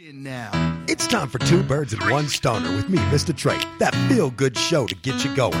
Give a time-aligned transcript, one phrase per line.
[0.00, 0.84] Now.
[0.86, 3.60] It's time for two birds and one stoner with me, MistaTre.
[3.78, 5.58] That feel good show to get you going.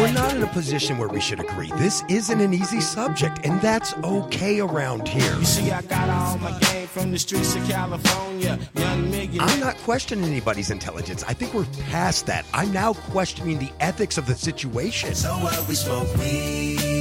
[0.00, 1.70] We're not in a position where we should agree.
[1.76, 5.36] This isn't an easy subject, and that's okay around here.
[5.36, 8.58] You see, I got all my game from the streets of California.
[8.74, 9.36] Young nigga.
[9.40, 11.22] I'm not questioning anybody's intelligence.
[11.24, 12.46] I think we're past that.
[12.54, 15.14] I'm now questioning the ethics of the situation.
[15.14, 15.68] So what?
[15.68, 16.91] We smoke weed.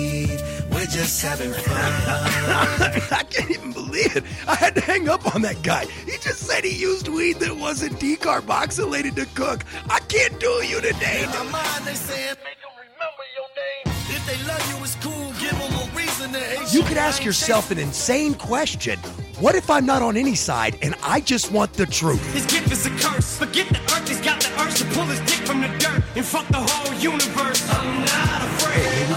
[0.82, 1.76] We're just having fun.
[3.12, 4.24] I can't even believe it.
[4.48, 5.86] I had to hang up on that guy.
[6.08, 9.64] He just said he used weed that wasn't decarboxylated to cook.
[9.92, 11.22] I can't do you today.
[11.22, 13.96] In my mind, they saying, make them remember your name.
[14.10, 15.32] If they love you, it's cool.
[15.40, 18.98] Give them a reason to hate You You could ask yourself an insane question.
[19.40, 22.26] What if I'm not on any side and I just want the truth?
[22.34, 23.38] His gift is a curse.
[23.38, 26.26] Forget the earth, he's got the urge to pull his dick from the dirt and
[26.26, 27.70] fuck the whole universe.
[27.70, 28.12] I'm not afraid.
[28.12, 28.51] Hey, maybe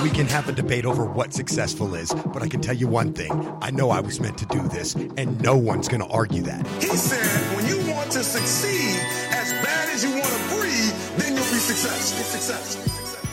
[0.04, 3.14] we can have a debate over what successful is, but I can tell you one
[3.14, 3.32] thing.
[3.62, 6.66] I know I was meant to do this, and no one's going to argue that.
[6.82, 7.24] He said,
[7.56, 11.56] when you want to succeed as bad as you want to breathe, then you'll be
[11.56, 12.22] successful.
[12.22, 12.82] Successful.
[12.82, 13.24] Successful.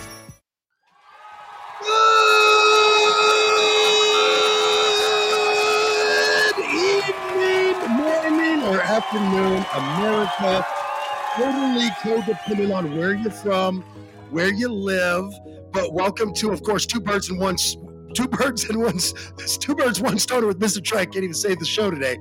[6.55, 6.71] Good
[7.03, 10.65] evening, morning, or afternoon, America.
[11.35, 13.83] Totally codependent on where you're from,
[14.31, 15.33] where you live.
[15.71, 17.57] But welcome to, of course, two birds and one.
[18.13, 18.97] Two birds and one.
[19.59, 21.03] two birds, one stoner with MistaTre.
[21.11, 22.17] Can't even say the show today.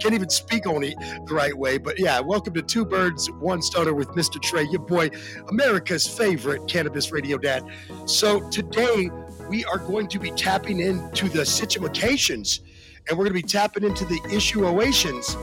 [0.00, 0.94] Can't even speak on it
[1.26, 1.78] the right way.
[1.78, 5.10] But yeah, welcome to two birds, one stoner with MistaTre, your boy,
[5.48, 7.64] America's favorite cannabis radio dad.
[8.06, 9.10] So today
[9.48, 12.60] we are going to be tapping into the situations
[13.08, 15.36] and we're going to be tapping into the issuations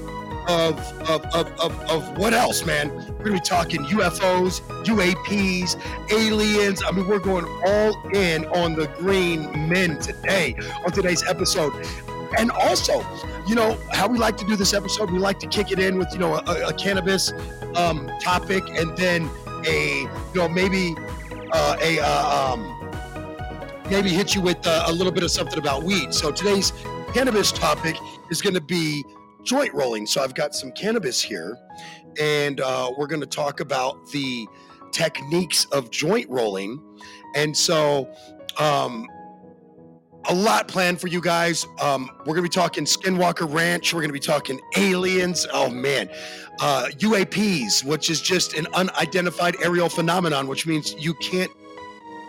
[0.48, 0.78] of,
[1.10, 2.90] of, of, of, what else, man?
[2.90, 6.82] We're going to be talking UFOs, UAPs, aliens.
[6.86, 11.74] I mean, we're going all in on the green men today on today's episode.
[12.38, 13.06] And also,
[13.48, 15.98] you know, how we like to do this episode, we like to kick it in
[15.98, 17.34] with, you know, a, a cannabis
[17.76, 19.30] um, topic and then
[19.68, 20.02] a,
[20.34, 20.96] you know, maybe
[21.52, 22.82] uh, a, uh, um,
[23.90, 26.14] maybe hit you with uh, a little bit of something about weed.
[26.14, 26.72] So today's
[27.14, 27.98] cannabis topic
[28.30, 29.06] is going to be
[29.44, 30.06] joint rolling.
[30.06, 31.58] So I've got some cannabis here,
[32.20, 34.48] and uh, we're going to talk about the
[34.92, 36.82] techniques of joint rolling.
[37.36, 38.10] And so,
[38.60, 39.08] um,
[40.26, 41.66] a lot planned for you guys.
[41.82, 43.94] Um, we're going to be talking Skinwalker Ranch.
[43.94, 45.48] We're going to be talking aliens.
[45.52, 46.10] Oh man,
[46.60, 51.52] uh, UAPs, which is just an unidentified aerial phenomenon, which means you can't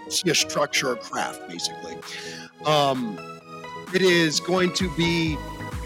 [0.08, 1.96] see a structure or craft, basically.
[2.64, 3.18] Um,
[3.94, 5.36] it is going to be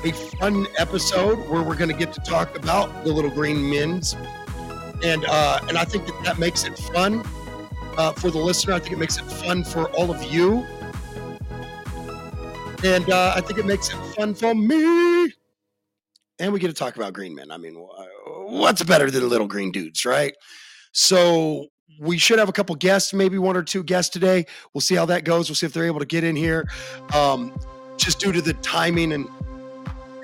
[0.07, 4.15] a fun episode where we're going to get to talk about the little green men's,
[5.03, 7.25] and uh, and I think that that makes it fun
[7.99, 8.75] uh, for the listener.
[8.75, 10.65] I think it makes it fun for all of you,
[12.85, 15.33] and uh, I think it makes it fun for me.
[16.39, 17.51] And we get to talk about green men.
[17.51, 20.35] I mean, what's better than little green dudes, right?
[20.93, 21.67] So
[21.99, 24.47] we should have a couple guests, maybe one or two guests today.
[24.73, 25.49] We'll see how that goes.
[25.49, 26.69] We'll see if they're able to get in here.
[27.13, 27.59] Um,
[27.97, 29.27] just due to the timing and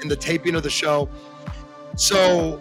[0.02, 1.08] and the taping of the show.
[1.96, 2.60] So,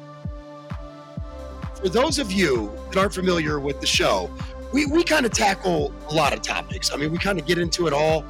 [1.75, 4.29] for those of you that aren't familiar with the show,
[4.71, 6.93] we, we kind of tackle a lot of topics.
[6.93, 8.23] I mean, we kind of get into it all.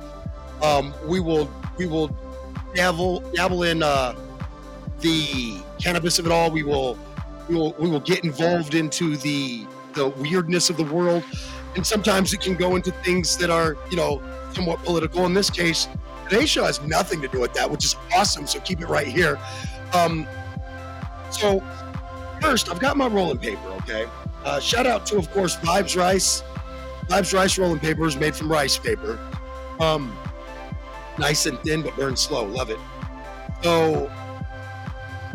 [0.63, 2.15] Um, we will we will
[2.75, 4.15] dabble dabble in uh,
[4.99, 6.51] the cannabis of it all.
[6.51, 6.97] We will
[7.49, 11.23] we will we will get involved into the the weirdness of the world,
[11.75, 14.21] and sometimes it can go into things that are you know
[14.53, 15.25] somewhat political.
[15.25, 15.87] In this case,
[16.31, 18.47] today's show has nothing to do with that, which is awesome.
[18.47, 19.37] So keep it right here.
[19.93, 20.25] Um,
[21.29, 21.61] so
[22.41, 23.67] first, I've got my rolling paper.
[23.81, 24.05] Okay,
[24.45, 26.43] uh, shout out to of course Vibes Rice.
[27.07, 29.19] Vibes Rice rolling paper is made from rice paper.
[29.81, 30.17] Um,
[31.19, 32.45] nice and thin, but burns slow.
[32.45, 32.79] Love it.
[33.61, 34.07] So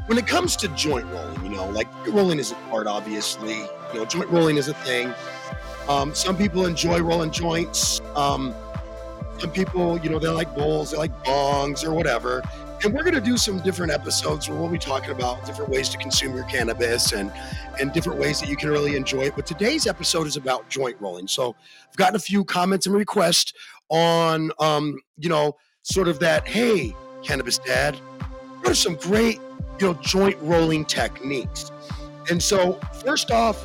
[0.07, 3.59] when it comes to joint rolling, you know, like rolling is an art, obviously.
[3.93, 5.13] You know, joint rolling is a thing.
[5.89, 8.01] Um, some people enjoy rolling joints.
[8.15, 8.55] Um,
[9.39, 12.43] some people, you know, they like bowls, they like bongs or whatever.
[12.85, 15.89] And we're going to do some different episodes where we'll be talking about different ways
[15.91, 17.33] to consume your cannabis and
[17.81, 19.35] and different ways that you can really enjoy it.
[19.35, 21.27] But today's episode is about joint rolling.
[21.29, 21.55] So
[21.89, 23.53] I've gotten a few comments and requests
[23.89, 26.47] on, um, you know, sort of that.
[26.47, 27.97] Hey, cannabis dad,
[28.61, 29.41] what are some great,
[29.81, 31.71] you know, joint rolling techniques?
[32.31, 32.75] And so
[33.05, 33.65] first off,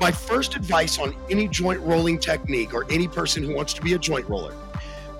[0.00, 3.94] my first advice on any joint rolling technique or any person who wants to be
[3.94, 4.54] a joint roller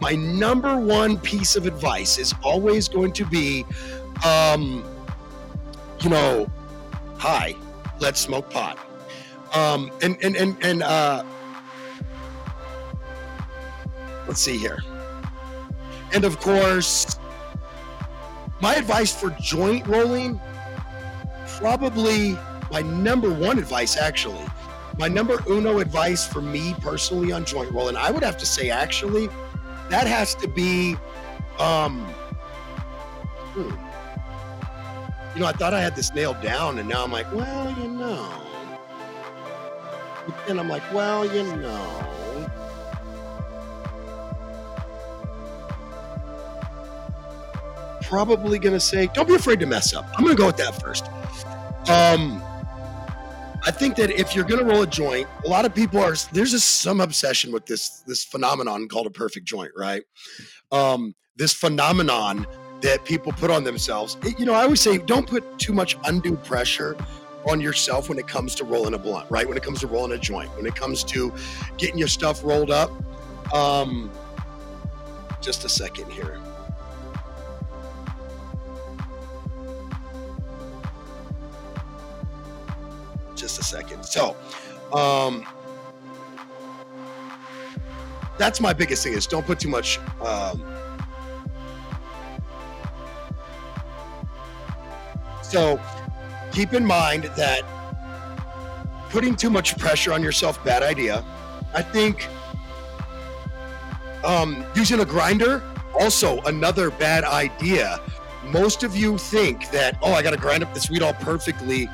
[0.03, 3.65] my number one piece of advice is always going to be
[4.27, 4.85] um
[6.01, 6.51] you know
[7.19, 7.55] hi
[8.01, 8.77] let's smoke pot
[9.55, 11.23] um and and and, and uh
[14.27, 14.83] let's see here
[16.13, 17.19] And of course,
[18.61, 20.39] my advice for joint rolling
[21.47, 22.37] probably
[22.71, 24.45] my number one advice, actually.
[24.99, 28.69] My number uno advice for me personally on joint rolling, I would have to say,
[28.69, 29.31] actually,
[29.93, 30.97] that has to be,
[31.59, 32.01] um,
[33.53, 33.75] hmm.
[35.35, 37.89] you know, I thought I had this nailed down, and now I'm like, well, you
[37.89, 38.27] know.
[40.49, 42.09] And I'm like, well, you know.
[48.01, 50.07] Probably gonna say, don't be afraid to mess up.
[50.17, 51.05] I'm gonna go with that first.
[51.91, 52.43] Um,
[53.65, 56.51] I think that if you're gonna roll a joint, a lot of people are there's
[56.51, 60.03] just some obsession with this this phenomenon called a perfect joint, right?
[60.73, 62.47] Um, this phenomenon
[62.81, 64.17] that people put on themselves.
[64.25, 66.97] It- you know, I always say don't put too much undue pressure
[67.49, 69.47] on yourself when it comes to rolling a blunt, right?
[69.49, 71.33] When it comes to rolling a joint, when it comes to
[71.79, 72.91] getting your stuff rolled up.
[73.55, 74.11] Um,
[75.41, 76.39] just a second here.
[83.73, 84.05] Second.
[84.05, 84.37] So,
[84.93, 85.47] um,
[88.39, 90.65] that's my biggest thing is don't put too much um,
[95.43, 95.81] so
[96.51, 97.63] keep in mind that
[99.11, 101.25] putting too much pressure on yourself bad idea
[101.75, 102.29] i think
[104.25, 105.63] um, using a grinder
[106.01, 108.01] also another bad idea
[108.45, 111.89] most of you think that oh i gotta grind up this weed all perfectly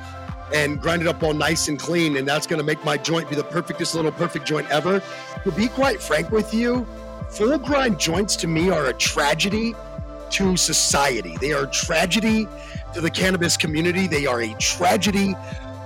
[0.53, 3.37] and grind it up all nice and clean and that's gonna make my joint be
[3.37, 5.03] the perfectest little perfect joint ever
[5.45, 6.87] to be quite frank with you
[7.31, 9.75] full grind joints to me are a tragedy
[10.31, 12.47] to society they are a tragedy
[12.95, 14.07] to the cannabis community.
[14.07, 15.35] They are a tragedy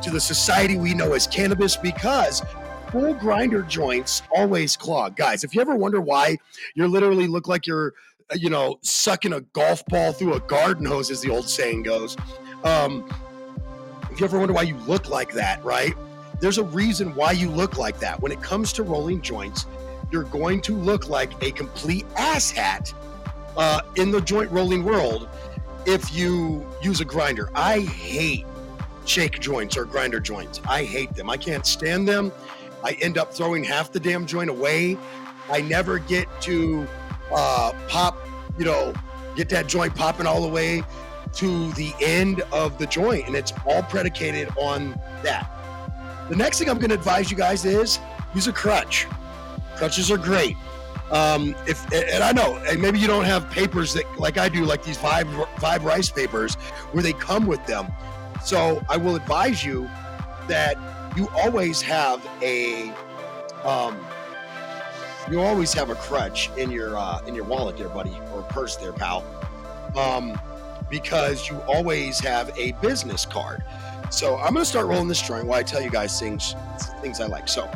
[0.02, 2.42] to the society we know as cannabis because
[2.90, 5.16] full grinder joints always clog.
[5.16, 6.38] Guys, if you ever wonder why
[6.74, 7.94] you literally look like you're,
[8.34, 12.16] you know, sucking a golf ball through a garden hose, as the old saying goes,
[12.64, 13.08] um,
[14.12, 15.94] if you ever wonder why you look like that, right?
[16.38, 18.20] There's a reason why you look like that.
[18.20, 19.66] When it comes to rolling joints,
[20.10, 22.92] you're going to look like a complete asshat
[23.56, 25.28] uh, in the joint rolling world
[25.86, 27.48] if you use a grinder.
[27.54, 28.44] I hate
[29.06, 30.60] shake joints or grinder joints.
[30.68, 31.30] I hate them.
[31.30, 32.30] I can't stand them.
[32.84, 34.98] I end up throwing half the damn joint away.
[35.50, 36.86] I never get to
[37.32, 38.18] uh, pop,
[38.58, 38.92] you know,
[39.36, 40.84] get that joint popping all the way
[41.34, 43.26] to the end of the joint.
[43.26, 45.48] And it's all predicated on that.
[46.28, 47.98] The next thing I'm going to advise you guys is
[48.34, 49.06] use a crutch.
[49.76, 50.56] Crutches are great.
[51.10, 54.64] Um, if and I know and maybe you don't have papers that like I do,
[54.64, 56.54] like these five five rice papers
[56.92, 57.92] where they come with them.
[58.42, 59.90] So I will advise you
[60.48, 60.76] that
[61.16, 62.90] you always have a
[63.64, 63.98] um,
[65.30, 68.76] you always have a crutch in your uh, in your wallet there, buddy, or purse
[68.76, 69.24] there, pal.
[69.96, 70.40] Um,
[70.92, 73.64] because you always have a business card.
[74.10, 76.54] So I'm gonna start rolling this joint while I tell you guys things
[77.00, 77.48] things I like.
[77.48, 77.68] So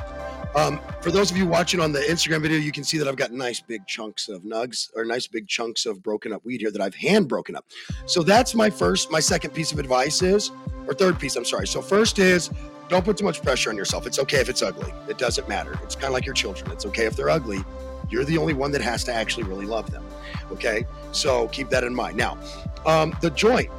[0.55, 3.17] um, for those of you watching on the Instagram video, you can see that I've
[3.17, 6.71] got nice big chunks of nugs or nice big chunks of broken up weed here
[6.71, 7.67] that I've hand broken up.
[8.05, 10.53] So that's my first, my second piece of advice is,
[10.87, 11.67] or third piece, I'm sorry.
[11.67, 12.51] So first is
[12.89, 14.07] don't put too much pressure on yourself.
[14.07, 14.93] It's okay if it's ugly.
[15.09, 15.79] It doesn't matter.
[15.83, 16.71] It's kind of like your children.
[16.71, 17.65] It's okay if they're ugly.
[18.09, 20.07] You're the only one that has to actually really love them.
[20.53, 20.87] Okay.
[21.13, 22.17] So keep that in mind.
[22.17, 22.39] Now,
[22.87, 23.71] um, the joint,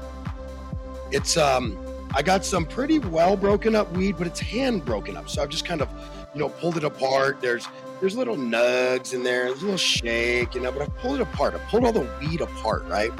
[1.11, 1.77] it's, um,
[2.13, 5.29] I got some pretty well broken up weed, but it's hand broken up.
[5.29, 5.89] So I've just kind of
[6.37, 7.41] you know, pulled it apart.
[7.41, 7.67] There's
[7.99, 11.21] there's little nugs in there, there's a little shake, you know, but I pulled it
[11.21, 11.55] apart.
[11.55, 13.11] I pulled all the weed apart, right?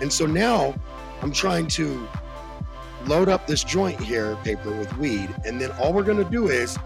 [0.00, 0.74] And so now
[1.20, 2.08] I'm trying to
[3.06, 6.78] load up this joint here, paper with weed, and then all we're gonna do is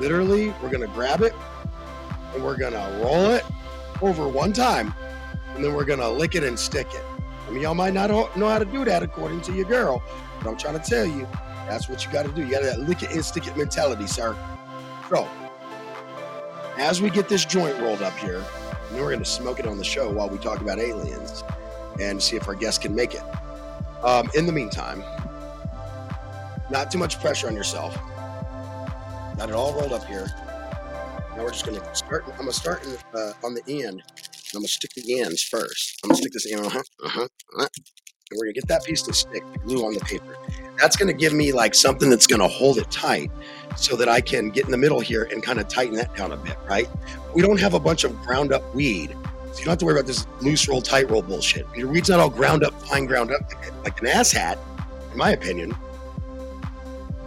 [0.00, 1.32] literally we're gonna grab it
[2.34, 3.44] and we're gonna roll it
[4.02, 4.92] over one time,
[5.54, 7.13] and then we're gonna lick it and stick it.
[7.46, 10.02] I mean, y'all might not know how to do that according to your girl,
[10.42, 11.28] but I'm trying to tell you,
[11.68, 12.44] that's what you got to do.
[12.44, 14.36] You got that lick it and stick it mentality, sir.
[15.08, 15.28] So,
[16.78, 18.42] as we get this joint rolled up here,
[18.90, 21.42] and we're going to smoke it on the show while we talk about aliens
[22.00, 23.22] and see if our guests can make it.
[24.02, 25.02] Um, in the meantime,
[26.70, 27.96] not too much pressure on yourself.
[29.36, 30.26] Got it all rolled up here.
[31.36, 32.24] Now we're just going to start.
[32.26, 34.02] I'm going to start in, uh, on the end.
[34.54, 36.00] I'm to stick the ends first.
[36.04, 36.64] I'm to stick this end.
[36.66, 36.82] Uh huh.
[37.04, 37.20] Uh huh.
[37.22, 37.68] Uh-huh.
[38.30, 40.36] And we're to get that piece to stick, the glue on the paper.
[40.80, 43.30] That's to give me like something that's to hold it tight
[43.76, 46.32] so that I can get in the middle here and kind of tighten that down
[46.32, 46.88] a bit, right?
[47.34, 49.10] We don't have a bunch of ground up weed.
[49.52, 51.66] So you don't have to worry about this loose roll, tight roll bullshit.
[51.76, 53.42] Your weed's not all ground up, fine ground up
[53.84, 54.58] like, an ass hat,
[55.12, 55.76] in my opinion.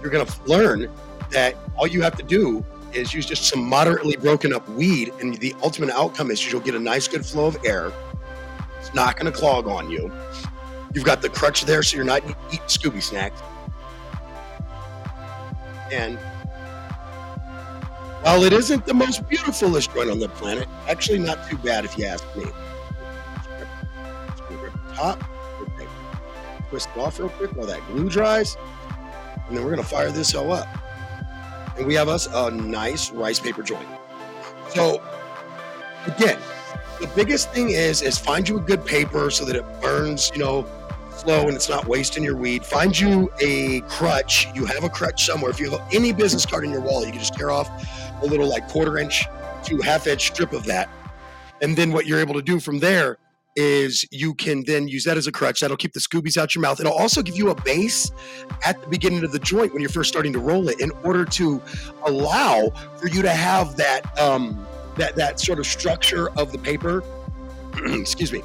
[0.02, 0.92] You're to learn
[1.32, 2.66] that all you have to do
[2.98, 6.76] is use just some moderately broken up weed, and the ultimate outcome is you'll get
[6.76, 7.92] a nice, good flow of air.
[8.80, 10.12] It's not going to clog on you.
[10.94, 13.42] You've got the crutch there, so you're not eat- eating Scooby snacks.
[15.92, 16.18] And
[18.24, 21.98] while it isn't the most beautifulest joint on the planet, actually not too bad if
[21.98, 22.46] you ask me.
[24.96, 25.24] Top,
[26.70, 28.58] twist it off real quick while that glue dries,
[29.48, 30.68] and then we're gonna fire this all up.
[31.78, 33.88] And we have us a nice rice paper joint.
[34.70, 35.02] So
[36.06, 36.40] again,
[37.00, 40.40] the biggest thing is is find you a good paper so that it burns, you
[40.40, 40.66] know,
[41.12, 42.66] slow and it's not wasting your weed.
[42.66, 44.48] Find you a crutch.
[44.56, 45.52] You have a crutch somewhere.
[45.52, 47.70] If you have any business card in your wall, you can just tear off
[48.22, 49.26] a little like quarter inch
[49.66, 50.90] to half inch strip of that.
[51.62, 53.18] And then what you're able to do from there
[53.58, 55.60] is you can then use that as a crutch.
[55.60, 56.80] That'll keep the Scoobies out your mouth.
[56.80, 58.12] It'll also give you a base
[58.64, 61.26] at the beginning of the joint when you're first starting to roll it in order
[61.26, 61.62] to
[62.06, 67.04] allow for you to have that um that that sort of structure of the paper.
[67.86, 68.44] Excuse me.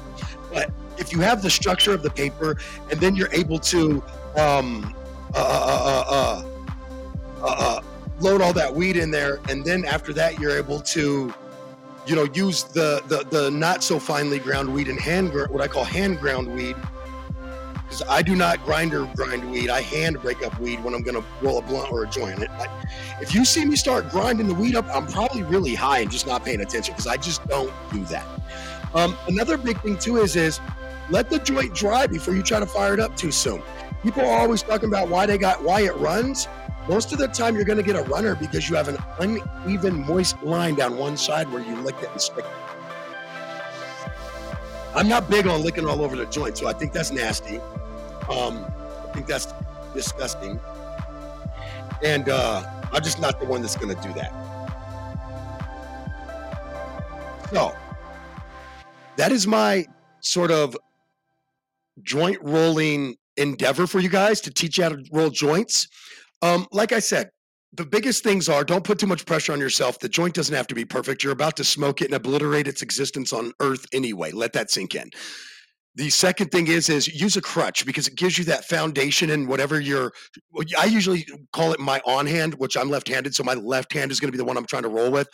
[0.51, 2.57] But if you have the structure of the paper
[2.89, 4.03] and then you're able to
[4.35, 4.95] um
[5.35, 6.43] uh, uh, uh, uh,
[7.41, 7.81] uh, uh,
[8.19, 11.33] load all that weed in there and then after that you're able to
[12.05, 15.67] you know use the the, the not so finely ground weed and hand what i
[15.67, 16.75] call hand ground weed.
[17.73, 19.69] Because i do not grinder grind weed.
[19.69, 22.39] I hand break up weed when i'm going to roll a blunt or a joint.
[22.49, 22.85] I,
[23.21, 26.27] if you see me start grinding the weed up i'm probably really high and just
[26.27, 28.25] not paying attention because i just don't do that.
[28.93, 30.59] Um, another big thing too is is
[31.09, 33.61] let the joint dry before you try to fire it up too soon.
[34.03, 36.47] People are always talking about why they got why it runs
[36.87, 40.05] most of the time you're going to get a runner because you have an uneven
[40.05, 44.09] moist line down one side where you lick it and stick it.
[44.95, 47.57] I'm not big on licking all over the joint so i think that's nasty.
[48.29, 48.65] Um,
[49.07, 49.53] i think that's
[49.93, 50.59] disgusting.
[52.03, 54.31] And uh, i'm just not the one that's going to do that.
[57.51, 57.75] So
[59.15, 59.85] that is my
[60.19, 60.75] sort of
[62.01, 65.87] joint rolling endeavor for you guys to teach you how to roll joints.
[66.43, 67.29] Um, like I said,
[67.71, 69.97] the biggest things are don't put too much pressure on yourself.
[69.97, 71.23] The joint doesn't have to be perfect.
[71.23, 74.31] You're about to smoke it and obliterate its existence on earth anyway.
[74.31, 75.09] Let that sink in.
[75.95, 79.47] The second thing is is use a crutch because it gives you that foundation and
[79.47, 80.11] whatever you're
[80.77, 84.19] I usually call it my on hand, which I'm left-handed, so my left hand is
[84.19, 85.29] going to be the one I'm trying to roll with.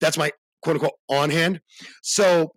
[0.00, 0.30] That's my
[0.62, 1.60] quote unquote on hand.
[2.02, 2.52] So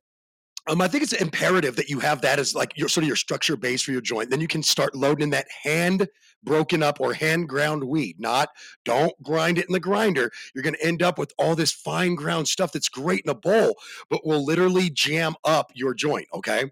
[0.69, 3.15] um, I think it's imperative that you have that as like your sort of your
[3.15, 4.29] structure base for your joint.
[4.29, 6.07] Then you can start loading in that hand
[6.47, 8.19] broken up or hand ground weed.
[8.19, 8.49] Not
[8.85, 10.31] don't grind it in the grinder.
[10.55, 13.35] You're going to end up with all this fine ground stuff that's great in a
[13.35, 13.75] bowl,
[14.09, 16.27] but will literally jam up your joint.
[16.33, 16.71] Okay.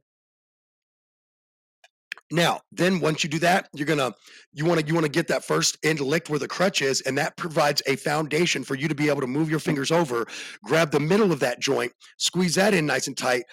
[2.32, 4.12] Now, then once you do that, you're gonna
[4.52, 7.02] you want to you want to get that first end licked where the crutch is,
[7.02, 10.26] and that provides a foundation for you to be able to move your fingers over,
[10.64, 13.44] grab the middle of that joint, squeeze that in nice and tight,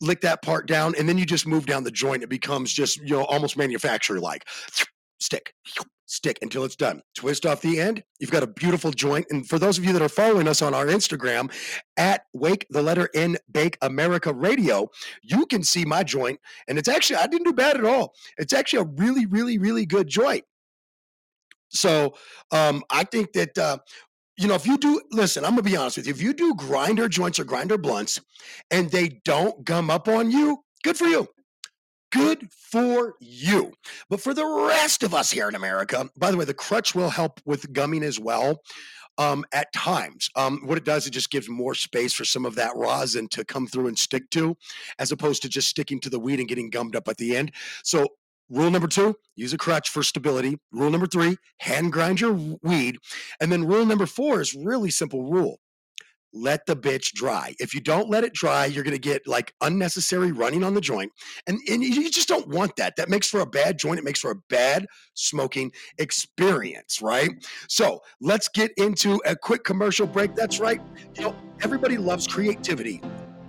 [0.00, 2.22] lick that part down, and then you just move down the joint.
[2.22, 4.44] It becomes just you know almost manufacturer like
[5.20, 5.54] stick
[6.10, 7.00] stick until it's done.
[7.14, 8.02] Twist off the end.
[8.18, 9.26] You've got a beautiful joint.
[9.30, 11.52] And for those of you that are following us on our Instagram
[11.96, 14.88] at Wake the letter N Bake America Radio,
[15.22, 16.40] you can see my joint.
[16.68, 18.14] And it's actually I didn't do bad at all.
[18.38, 20.44] It's actually a really really really good joint.
[21.68, 22.14] So
[22.50, 23.78] um, I think that uh,
[24.36, 26.12] you know, if you do, listen, I'm gonna be honest with you.
[26.12, 28.20] If you do grinder joints or grinder blunts
[28.70, 31.28] and they don't gum up on you, good for you.
[32.10, 33.72] Good for you.
[34.08, 37.10] But for the rest of us here in America, by the way, the crutch will
[37.10, 38.62] help with gumming as well.
[39.18, 42.54] Um, at times, um, what it does, it just gives more space for some of
[42.54, 44.56] that rosin to come through and stick to,
[44.98, 47.52] as opposed to just sticking to the weed and getting gummed up at the end.
[47.84, 48.06] So
[48.50, 50.58] Rule number two, use a crutch for stability.
[50.72, 52.98] Rule number three, hand grind your weed.
[53.40, 55.60] And then rule number four is really simple rule.
[56.32, 57.54] Let the bitch dry.
[57.58, 60.80] If you don't let it dry, you're going to get like unnecessary running on the
[60.80, 61.12] joint.
[61.46, 62.96] And, and you just don't want that.
[62.96, 63.98] That makes for a bad joint.
[63.98, 67.30] It makes for a bad smoking experience, right?
[67.68, 70.34] So let's get into a quick commercial break.
[70.34, 70.80] That's right.
[71.16, 73.00] You know, everybody loves creativity,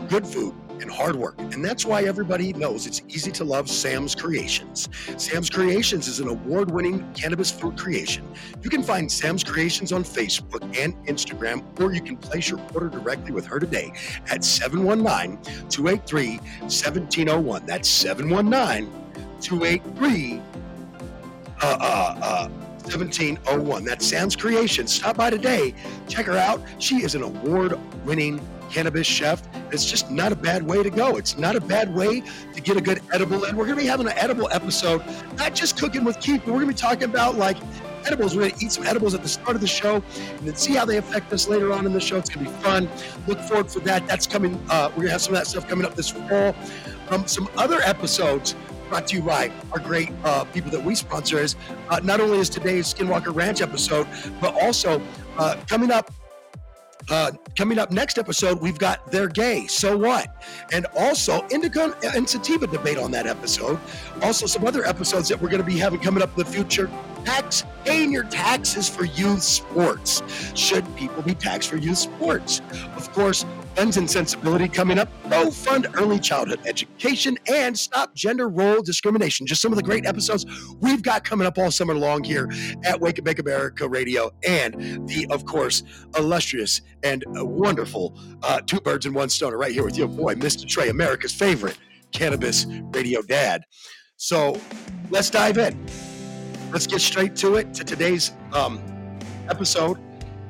[0.08, 1.40] good food, and hard work.
[1.40, 4.90] And that's why everybody knows it's easy to love Sam's Creations.
[5.18, 8.28] Sam's Creations is an award winning cannabis food creation.
[8.62, 12.90] You can find Sam's Creations on Facebook and Instagram, or you can place your order
[12.90, 13.94] directly with her today
[14.30, 17.66] at 719 283 1701.
[17.66, 18.92] That's 719
[19.40, 20.42] 283
[21.64, 22.50] uh, uh, uh,
[22.84, 23.86] 1701.
[23.86, 24.88] That's Sam's Creation.
[24.88, 25.74] Stop by today.
[26.08, 26.62] Check her out.
[26.80, 29.44] She is an award winning cannabis chef.
[29.72, 31.18] It's just not a bad way to go.
[31.18, 32.24] It's not a bad way
[32.54, 33.44] to get a good edible.
[33.46, 35.04] And we're going to be having an edible episode,
[35.38, 37.58] not just cooking with Keith, but we're going to be talking about like
[38.06, 38.36] edibles.
[38.36, 40.86] We're gonna eat some edibles at the start of the show and then see how
[40.86, 42.18] they affect us later on in the show.
[42.18, 42.90] It's gonna be fun.
[43.28, 44.08] Look forward for that.
[44.08, 44.60] That's coming.
[44.70, 46.56] Uh, we're gonna have some of that stuff coming up this fall.
[47.10, 48.56] Um, some other episodes
[48.92, 51.56] brought to you by our great uh, people that we sponsor is
[51.90, 54.06] uh, not only is today's Skinwalker Ranch episode,
[54.42, 55.02] but also
[55.38, 56.12] uh, coming up
[57.10, 60.44] uh, coming up next episode, we've got They're Gay, So What?
[60.72, 63.80] And also Indica and Sativa debate on that episode.
[64.22, 66.90] Also, some other episodes that we're going to be having coming up in the future.
[67.26, 70.22] Tax, paying your taxes for youth sports.
[70.54, 72.62] Should people be taxed for youth sports?
[72.96, 73.46] Of course,
[73.76, 75.10] Guns and Sensibility coming up.
[75.30, 79.46] Go fund early childhood education and stop gender role discrimination.
[79.48, 80.46] Just some of the great episodes
[80.80, 82.50] we've got coming up all summer long here
[82.84, 85.84] at Wake and Bake America Radio and the, of course,
[86.18, 90.90] illustrious and wonderful uh, Two Birds and One Stoner right here with your boy, MistaTre,
[90.90, 91.78] America's favorite
[92.12, 93.64] cannabis radio dad.
[94.18, 94.60] So
[95.10, 95.86] let's dive in.
[96.72, 98.82] Let's get straight to it to today's um,
[99.50, 99.98] episode.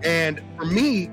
[0.03, 1.09] And for me,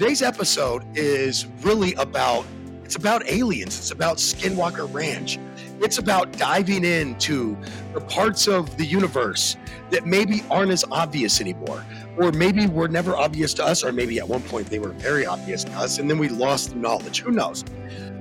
[0.00, 2.46] today's episode is really about
[2.84, 3.78] it's about aliens.
[3.78, 5.38] It's about Skinwalker Ranch.
[5.82, 7.54] It's about diving into
[7.92, 9.58] the parts of the universe
[9.90, 11.84] that maybe aren't as obvious anymore,
[12.16, 15.26] or maybe were never obvious to us, or maybe at one point they were very
[15.26, 17.20] obvious to us, and then we lost the knowledge.
[17.20, 17.62] Who knows?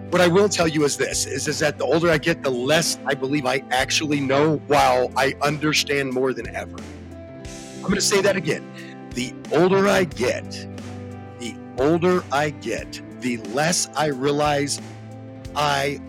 [0.10, 2.50] What I will tell you is this: is, is that the older I get, the
[2.50, 6.76] less I believe I actually know, while I understand more than ever.
[7.78, 8.70] I'm going to say that again.
[9.12, 10.68] The older I get,
[11.80, 14.82] older I get, the less I realize
[15.56, 16.00] I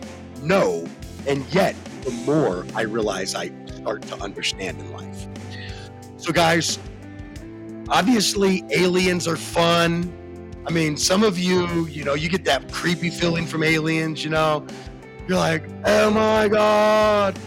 [0.43, 0.87] know,
[1.27, 5.27] and yet the more I realize I start to understand in life.
[6.17, 6.79] So, guys,
[7.89, 10.12] obviously, aliens are fun.
[10.67, 14.31] I mean, some of you, you know, you get that creepy feeling from aliens, you
[14.31, 14.67] know.
[15.27, 17.39] You're like, oh my God,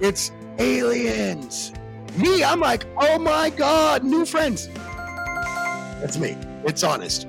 [0.00, 1.72] it's aliens.
[2.16, 4.68] Me, I'm like, oh my God, new friends.
[6.00, 6.36] That's me.
[6.64, 7.26] It's honest.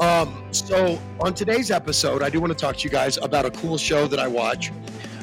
[0.00, 3.50] Um, so on today's episode, I do want to talk to you guys about a
[3.50, 4.70] cool show that I watch.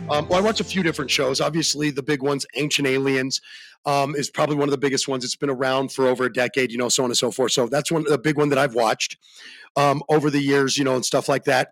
[0.10, 1.40] Um, well, I watch a few different shows.
[1.40, 3.40] Obviously, the big ones, Ancient Aliens,
[3.86, 5.24] um, is probably one of the biggest ones.
[5.24, 7.54] It's been around for over a decade, you know, so on and so forth.
[7.54, 9.18] So that's one the big one that I've watched
[9.78, 11.70] um, over the years, you know, and stuff like that.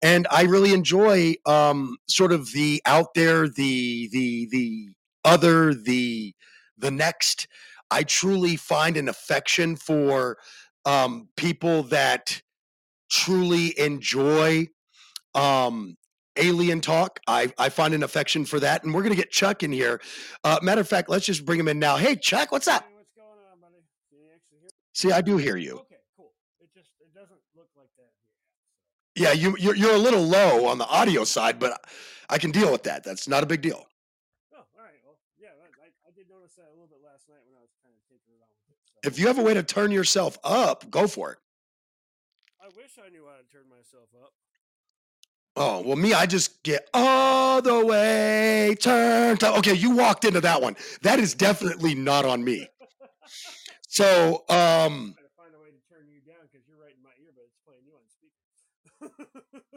[0.00, 4.88] And I really enjoy um, sort of the out there, the the the
[5.24, 6.34] other, the
[6.78, 7.48] the next.
[7.90, 10.38] I truly find an affection for
[10.84, 12.42] um, people that
[13.10, 14.68] truly enjoy
[15.34, 15.96] um,
[16.36, 17.20] alien talk.
[17.26, 18.84] I, I find an affection for that.
[18.84, 20.00] And we're going to get Chuck in here.
[20.42, 21.96] Uh, matter of fact, let's just bring him in now.
[21.96, 22.82] Hey, Chuck, what's up?
[22.82, 23.82] Hey, what's going on, buddy?
[24.10, 24.70] Can you actually hear?
[24.92, 25.78] See, I do hear you.
[25.78, 26.32] Okay, cool.
[26.60, 28.10] It just it doesn't look like that
[29.14, 29.26] here.
[29.26, 31.80] Yeah, you, you're, you're a little low on the audio side, but
[32.28, 33.04] I can deal with that.
[33.04, 33.86] That's not a big deal.
[34.52, 34.94] Oh, all right.
[35.04, 37.70] Well, yeah, I, I did notice that a little bit last night when I was
[37.82, 38.34] kind of with it.
[38.66, 41.38] So If you have a way to turn yourself up, go for it.
[43.14, 44.32] Knew how to turn myself up.
[45.54, 49.56] Oh, well, me, I just get all the way turned up.
[49.58, 50.74] Okay, you walked into that one.
[51.02, 52.66] That is definitely not on me.
[53.86, 57.30] So, um, find a way to turn you down because you're right in my ear,
[57.32, 58.02] but it's playing you on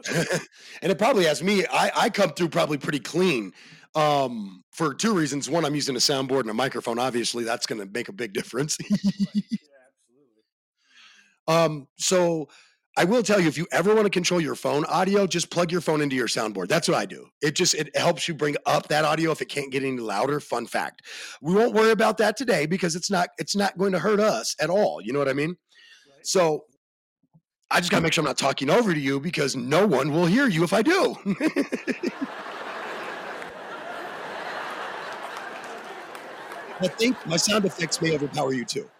[0.02, 0.44] speaker.
[0.82, 1.64] and it probably has me.
[1.66, 3.52] I, I come through probably pretty clean
[3.94, 5.48] um, for two reasons.
[5.48, 6.98] One, I'm using a soundboard and a microphone.
[6.98, 8.76] Obviously, that's going to make a big difference.
[8.80, 9.00] Right.
[9.06, 10.42] Yeah, absolutely.
[11.46, 12.48] um, so,
[12.98, 15.70] I will tell you, if you ever want to control your phone audio, just plug
[15.70, 16.66] your phone into your soundboard.
[16.66, 17.28] That's what I do.
[17.40, 20.40] It just it helps you bring up that audio if it can't get any louder.
[20.40, 21.02] Fun fact.
[21.40, 24.56] We won't worry about that today because it's not it's not going to hurt us
[24.60, 25.00] at all.
[25.00, 25.50] You know what I mean?
[25.50, 26.26] Right.
[26.26, 26.64] So
[27.70, 30.26] I just gotta make sure I'm not talking over to you because no one will
[30.26, 31.16] hear you if I do.
[36.80, 38.90] I think my sound effects may overpower you too.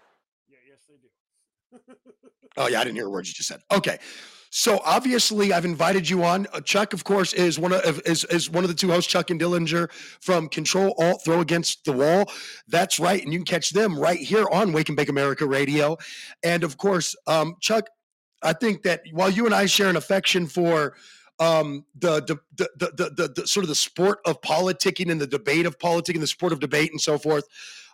[0.49, 1.97] Yeah, yes, they do.
[2.59, 3.61] Oh yeah, I didn't hear a word you just said.
[3.71, 3.99] Okay.
[4.51, 6.47] So obviously, I've invited you on.
[6.53, 9.31] Uh, Chuck, of course, is one of is is one of the two hosts, Chuck
[9.31, 9.91] and Dillinger
[10.21, 12.25] from Control Alt Throw Against the Wall.
[12.67, 15.99] That's right, and you can catch them right here on Wake and Bake America Radio.
[16.43, 17.89] And of course, um, Chuck,
[18.43, 20.95] I think that while you and I share an affection for
[21.41, 25.21] um, the, the, the, the, the, the, the sort of the sport of politicking and
[25.21, 27.45] the debate of politicking, the sport of debate and so forth,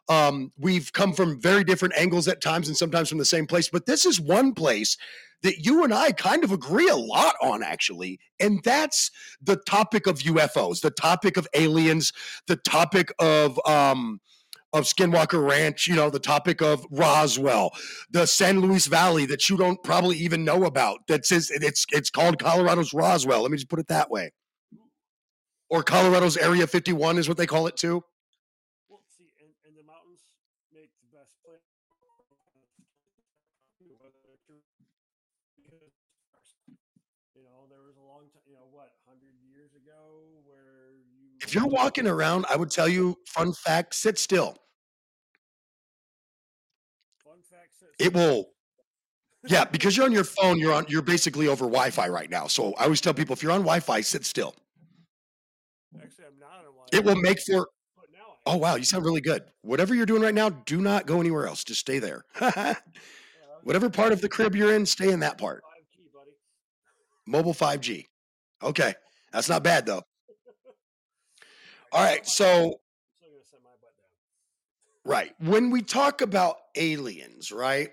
[0.08, 3.68] um, we've come from very different angles at times and sometimes from the same place.
[3.68, 4.96] But this is one place
[5.42, 8.18] that you and I kind of agree a lot on, actually.
[8.40, 9.10] And that's
[9.42, 12.12] the topic of UFOs, the topic of aliens,
[12.46, 14.20] the topic of um,
[14.72, 17.70] of Skinwalker Ranch, you know, the topic of Roswell,
[18.10, 21.06] the San Luis Valley that you don't probably even know about.
[21.06, 23.42] That says it's it's called Colorado's Roswell.
[23.42, 24.32] Let me just put it that way.
[25.70, 28.02] Or Colorado's Area 51 is what they call it too.
[41.54, 44.56] If you're walking around, I would tell you, fun fact, sit still.
[47.22, 48.50] fun fact, says- It will
[49.46, 52.48] Yeah, because you're on your phone, you're on you're basically over Wi-Fi right now.
[52.48, 54.56] So I always tell people if you're on Wi-Fi, sit still.
[56.02, 56.96] Actually, I'm not on Wi-Fi.
[56.96, 59.44] It will make for but now I Oh wow, you sound really good.
[59.62, 61.62] Whatever you're doing right now, do not go anywhere else.
[61.62, 62.24] Just stay there.
[62.40, 62.76] Yeah, I was
[63.62, 65.62] Whatever part of the crib you're in, stay in that part.
[65.62, 66.32] five key, buddy.
[67.28, 68.06] Mobile 5G.
[68.60, 68.94] Okay.
[69.32, 70.02] That's not bad though.
[71.94, 72.26] All right.
[72.26, 75.10] So I'm still gonna set my butt down.
[75.10, 75.32] Right.
[75.38, 77.90] When we talk about aliens, right?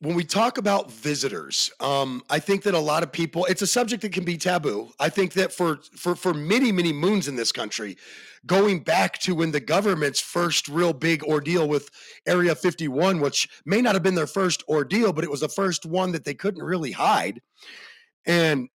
[0.00, 3.66] When we talk about visitors, um, I think that a lot of people, it's a
[3.66, 4.90] subject that can be taboo.
[5.00, 7.96] I think that for for for many, many moons in this country,
[8.44, 11.88] going back to when the government's first real big ordeal with
[12.26, 15.86] Area 51, which may not have been their first ordeal, but it was the first
[15.86, 17.40] one that they couldn't really hide.
[18.26, 18.68] And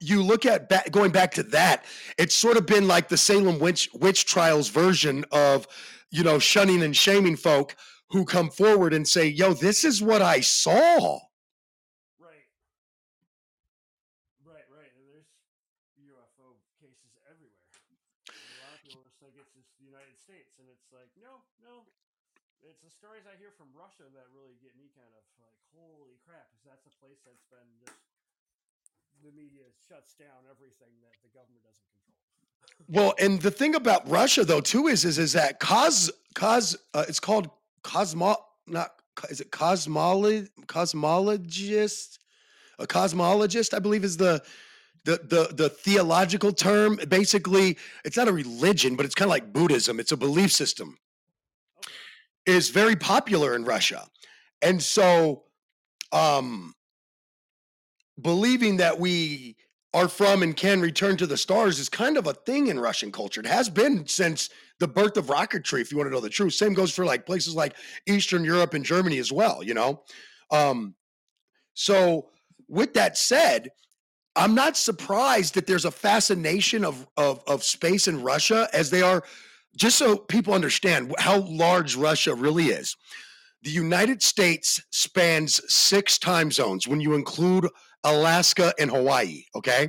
[0.00, 1.84] you look at going back to that,
[2.18, 5.66] it's sort of been like the Salem witch witch trials version of,
[6.10, 7.76] you know, shunning and shaming folk
[8.10, 11.18] who come forward and say, "Yo, this is what I saw."
[12.20, 12.46] Right.
[14.44, 14.92] Right, right.
[14.94, 15.26] And there's
[15.98, 17.56] UFO cases everywhere.
[18.30, 21.82] A lot of people think it's just the United States, and it's like, no, no.
[22.62, 26.18] It's the stories I hear from Russia that really get me kind of like, holy
[26.22, 28.05] crap, because that's a place that's been just
[29.26, 32.06] the media shuts down everything that the government doesn't control.
[32.88, 37.04] Well, and the thing about Russia though too is is is that cos cos uh,
[37.08, 37.50] it's called
[37.82, 38.36] cosmo
[38.68, 38.92] not
[39.30, 42.18] is it cosmolo cosmologist
[42.78, 44.42] a cosmologist I believe is the
[45.04, 49.52] the the the theological term basically it's not a religion but it's kind of like
[49.52, 50.98] Buddhism it's a belief system
[51.78, 51.96] Okay.
[52.44, 54.06] is very popular in Russia
[54.62, 55.44] and so
[56.12, 56.75] um
[58.20, 59.56] believing that we
[59.94, 63.10] are from and can return to the stars is kind of a thing in Russian
[63.10, 63.40] culture.
[63.40, 66.52] It has been since the birth of rocketry, if you want to know the truth.
[66.52, 67.74] Same goes for like places like
[68.06, 70.02] Eastern Europe and Germany as well, you know?
[70.50, 70.94] Um,
[71.72, 72.28] so
[72.68, 73.70] with that said,
[74.36, 79.00] I'm not surprised that there's a fascination of, of of space in Russia as they
[79.00, 79.22] are
[79.76, 82.96] just so people understand how large Russia really is.
[83.62, 87.66] The United States spans six time zones when you include
[88.04, 89.44] Alaska and Hawaii.
[89.54, 89.88] Okay.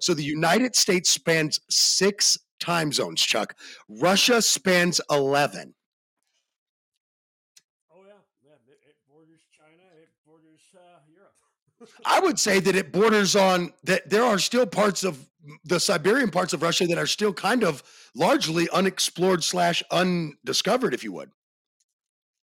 [0.00, 3.56] So the United States spans six time zones, Chuck.
[3.88, 5.74] Russia spans 11.
[7.90, 8.12] Oh, yeah.
[8.42, 8.52] Yeah.
[8.68, 11.90] It, it borders China, it borders uh, Europe.
[12.04, 15.28] I would say that it borders on that there are still parts of
[15.64, 17.82] the Siberian parts of Russia that are still kind of
[18.14, 21.30] largely unexplored slash undiscovered, if you would.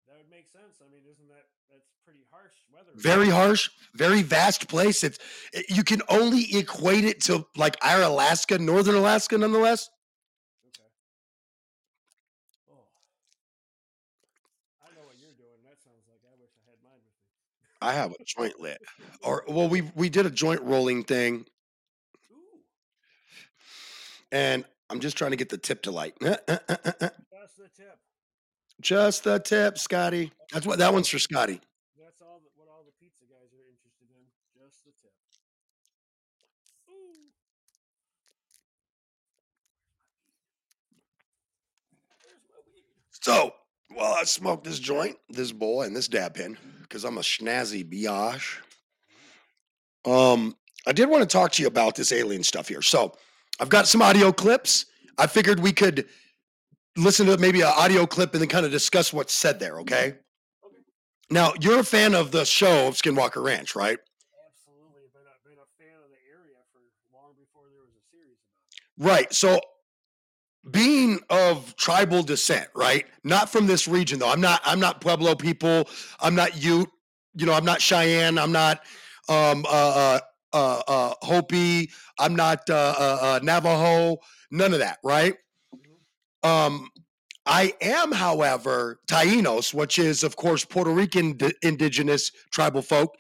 [0.09, 0.81] That would make sense.
[0.81, 2.91] I mean, isn't that that's pretty harsh weather?
[2.97, 5.05] Very harsh, very vast place.
[5.05, 5.19] It's
[5.53, 9.91] it- you can only equate it to like our Alaska, northern Alaska, nonetheless.
[10.69, 10.89] Okay.
[12.71, 12.87] Oh.
[14.83, 15.61] I know what you're doing.
[15.65, 17.79] That sounds like I wish I had mine with me.
[17.83, 18.81] I have a joint lit,
[19.23, 21.45] or well, we we did a joint rolling thing,
[22.33, 22.61] Ooh,
[24.33, 26.15] and I'm just trying to get the tip to light.
[26.21, 27.99] that's the tip.
[28.81, 30.33] Just the tip, Scotty.
[30.53, 31.61] That's what that one's for, Scotty.
[31.99, 34.23] That's all that, what all the pizza guys are interested in.
[34.55, 35.13] Just the tip.
[36.89, 37.31] Ooh.
[42.23, 42.85] Where's my weed?
[43.21, 43.53] So,
[43.95, 47.85] while I smoke this joint, this bowl, and this dab pen, because I'm a schnazzy
[47.85, 48.59] biatch,
[50.05, 52.83] um, I did want to talk to you about this alien stuff here.
[52.83, 53.17] So,
[53.61, 54.87] I've got some audio clips.
[55.19, 56.07] I figured we could
[56.97, 60.07] listen to maybe an audio clip and then kind of discuss what's said there, okay?
[60.65, 60.77] Okay.
[61.31, 63.99] Now, you're a fan of the show of Skinwalker Ranch, right?
[64.47, 65.03] Absolutely.
[65.13, 66.81] Been a, been a fan of the area for
[67.13, 68.39] long before there was a series
[68.97, 69.23] about it.
[69.23, 69.33] Right.
[69.35, 69.61] So
[70.71, 73.07] being of tribal descent, right?
[73.25, 74.31] Not from this region though.
[74.31, 75.89] I'm not I'm not Pueblo people.
[76.21, 76.89] I'm not Ute.
[77.35, 78.39] You know, I'm not Cheyenne.
[78.39, 78.81] I'm not
[79.29, 80.21] um uh uh
[80.53, 81.91] uh, uh Hopi.
[82.19, 84.19] I'm not uh, uh uh Navajo.
[84.51, 85.35] None of that, right?
[86.43, 86.91] Um
[87.47, 93.15] I am, however, Tainos, which is, of course, Puerto Rican di- indigenous tribal folk.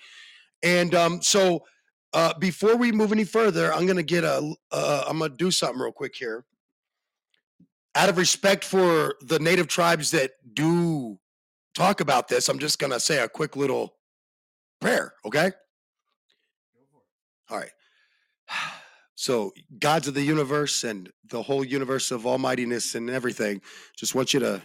[0.62, 1.64] And um, so
[2.12, 4.54] uh, before we move any further, I'm gonna get a.
[4.70, 6.44] Uh, I'm gonna do something real quick here.
[7.98, 11.18] Out of respect for the native tribes that do
[11.74, 13.96] talk about this, I'm just gonna say a quick little
[14.80, 15.14] prayer.
[15.24, 15.50] Okay.
[15.50, 17.52] Go for it.
[17.52, 17.72] All right.
[19.16, 23.60] So, gods of the universe and the whole universe of almightiness and everything,
[23.96, 24.62] just want you to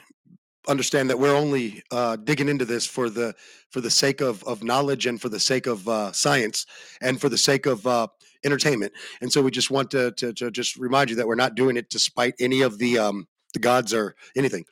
[0.68, 3.36] understand that we're only uh, digging into this for the
[3.70, 6.66] for the sake of of knowledge and for the sake of uh, science
[7.02, 8.08] and for the sake of uh,
[8.44, 8.94] entertainment.
[9.22, 11.78] And so we just want to, to to just remind you that we're not doing
[11.78, 14.66] it to spite any of the um, the gods or anything.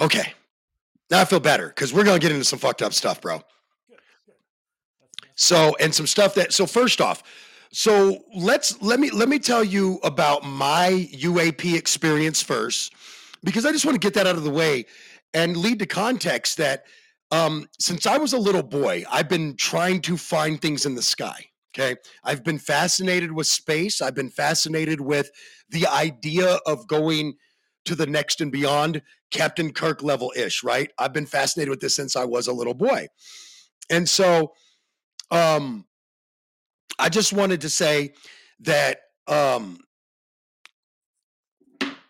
[0.00, 0.32] Okay,
[1.10, 3.38] now I feel better because we're gonna get into some fucked up stuff, bro.
[3.38, 3.44] Good,
[4.26, 4.34] good.
[5.00, 7.22] That's, that's So and some stuff that so first off,
[7.70, 12.92] so let's let me let me tell you about my UAP experience first
[13.44, 14.86] because I just want to get that out of the way
[15.34, 16.84] and lead to context that
[17.30, 21.02] um, since I was a little boy, I've been trying to find things in the
[21.02, 21.46] sky.
[21.74, 21.96] Okay.
[22.22, 24.02] I've been fascinated with space.
[24.02, 25.30] I've been fascinated with
[25.70, 27.34] the idea of going
[27.86, 30.90] to the next and beyond, Captain Kirk level ish, right?
[30.98, 33.06] I've been fascinated with this since I was a little boy.
[33.90, 34.52] And so,
[35.30, 35.86] um,
[36.98, 38.12] I just wanted to say
[38.60, 39.78] that um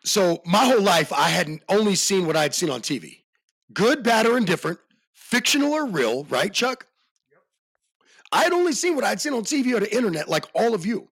[0.04, 3.22] so my whole life I hadn't only seen what I'd seen on TV.
[3.72, 4.78] Good, bad, or indifferent,
[5.12, 6.86] fictional or real, right, Chuck?
[7.30, 7.40] Yep.
[8.32, 10.84] I had only seen what I'd seen on TV or the internet, like all of
[10.84, 11.08] you.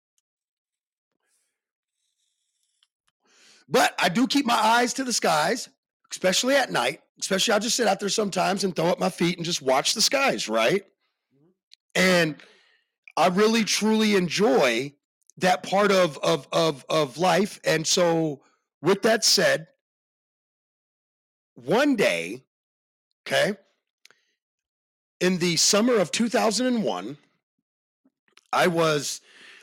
[3.70, 5.68] But I do keep my eyes to the skies,
[6.10, 7.00] especially at night.
[7.20, 9.94] Especially, I'll just sit out there sometimes and throw up my feet and just watch
[9.94, 10.82] the skies, right?
[10.82, 11.46] Mm-hmm.
[11.94, 12.36] And
[13.16, 14.92] I really truly enjoy
[15.38, 17.60] that part of of of of life.
[17.64, 18.40] And so,
[18.82, 19.66] with that said,
[21.54, 22.42] one day,
[23.26, 23.54] okay,
[25.20, 27.16] in the summer of 2001,
[28.52, 29.20] I was,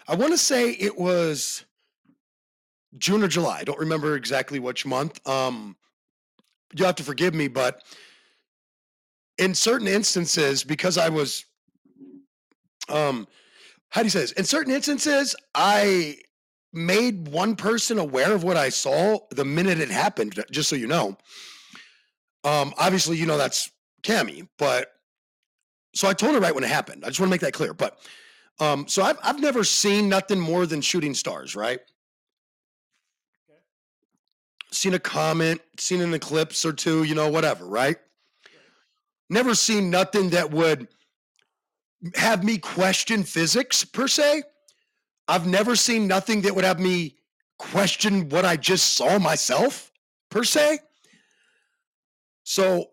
[0.08, 1.65] I want to say it was
[2.97, 3.60] June or July.
[3.60, 5.25] I don't remember exactly which month.
[5.27, 5.75] Um,
[6.75, 7.82] you have to forgive me, but
[9.38, 11.45] in certain instances, because I was,
[12.89, 13.27] um,
[13.89, 14.32] how do you say this?
[14.34, 16.17] In certain instances, I
[16.73, 20.88] made one person aware of what I saw the minute it happened, just so you
[20.88, 21.17] know.
[22.43, 23.71] Um, obviously, you know that's
[24.03, 24.91] Cammy, but
[25.95, 27.03] so I told her right when it happened.
[27.03, 27.73] I just want to make that clear.
[27.73, 27.99] But
[28.60, 31.80] um, so I've I've never seen nothing more than shooting stars, right?
[33.49, 33.60] Okay.
[34.71, 37.97] Seen a comet, seen an eclipse or two, you know, whatever, right?
[39.30, 40.88] Never seen nothing that would
[42.15, 44.43] have me question physics per se.
[45.27, 47.17] I've never seen nothing that would have me
[47.57, 49.91] question what I just saw myself
[50.29, 50.79] per se.
[52.43, 52.91] So,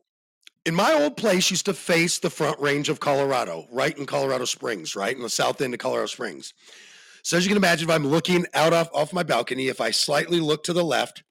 [0.66, 4.46] in my old place, used to face the front range of Colorado, right in Colorado
[4.46, 6.54] Springs, right in the south end of Colorado Springs.
[7.22, 9.90] So, as you can imagine, if I'm looking out off, off my balcony, if I
[9.90, 11.22] slightly look to the left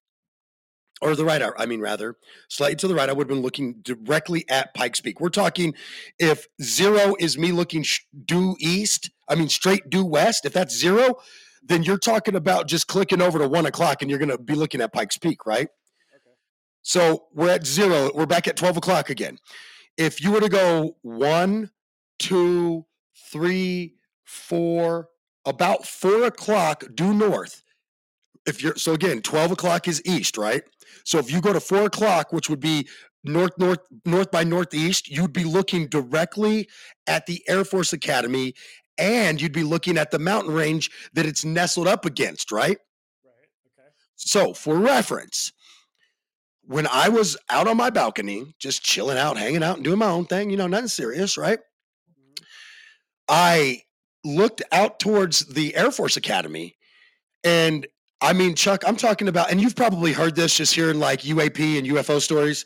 [1.04, 2.16] or the right, I mean, rather,
[2.48, 5.20] slightly to the right, I would have been looking directly at Pikes Peak.
[5.20, 5.74] We're talking
[6.18, 10.76] if zero is me looking sh- due east, I mean, straight due west, if that's
[10.76, 11.16] zero,
[11.62, 14.56] then you're talking about just clicking over to one o'clock and you're going to be
[14.56, 15.68] looking at Pikes Peak, right?
[15.68, 16.36] Okay.
[16.84, 18.10] So we're at zero.
[18.16, 19.40] We're back at 12 o'clock again.
[19.98, 21.70] If you were to go one,
[22.18, 22.86] two,
[23.30, 25.10] three, four,
[25.46, 27.64] about four o'clock due north,
[28.46, 30.64] if you're so again, 12 o'clock is east, right?
[31.04, 32.88] So if you go to four o'clock, which would be
[33.24, 36.68] north, north, north by northeast, you'd be looking directly
[37.08, 38.54] at the Air Force Academy
[38.98, 42.78] and you'd be looking at the mountain range that it's nestled up against, right?
[43.24, 43.80] Right.
[43.80, 43.90] Okay.
[44.16, 45.52] So, for reference,
[46.66, 50.08] when I was out on my balcony, just chilling out, hanging out, and doing my
[50.10, 51.60] own thing, you know, nothing serious, right?
[52.10, 52.46] Mhm.
[53.28, 53.84] I
[54.24, 56.78] looked out towards the Air Force Academy.
[57.44, 57.88] And
[58.24, 61.78] I mean, Chuck, I'm talking about, and you've probably heard this just hearing like UAP
[61.78, 62.66] and UFO stories.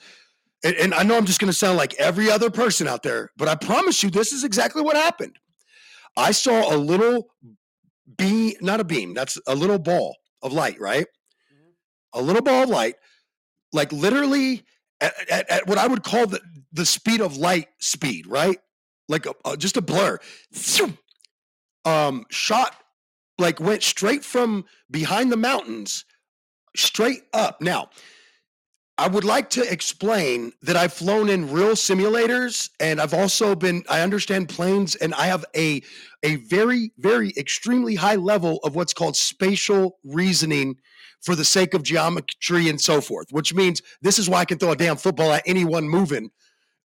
[0.63, 3.31] And, and I know I'm just going to sound like every other person out there,
[3.37, 5.37] but I promise you, this is exactly what happened.
[6.15, 7.27] I saw a little
[8.17, 11.07] beam, not a beam, that's a little ball of light, right?
[11.51, 11.73] Mhm.
[12.13, 12.95] a little ball of light,
[13.73, 14.63] like literally
[15.01, 16.39] at, at, at what I would call the,
[16.71, 18.59] the speed of light speed, right?
[19.09, 20.19] Like a, a- just a blur.
[21.85, 22.75] Um, shot
[23.37, 26.05] like went straight from behind the mountains
[26.75, 27.61] straight up.
[27.61, 27.89] Now,
[28.99, 33.83] I would like to explain that I've flown in real simulators and I've also been
[33.89, 35.83] I understand planes and I have a
[36.23, 40.77] a very very extremely high level of what's called spatial reasoning
[41.21, 44.57] for the sake of geometry and so forth, which means this is why I can
[44.57, 46.31] throw a damn football at anyone moving.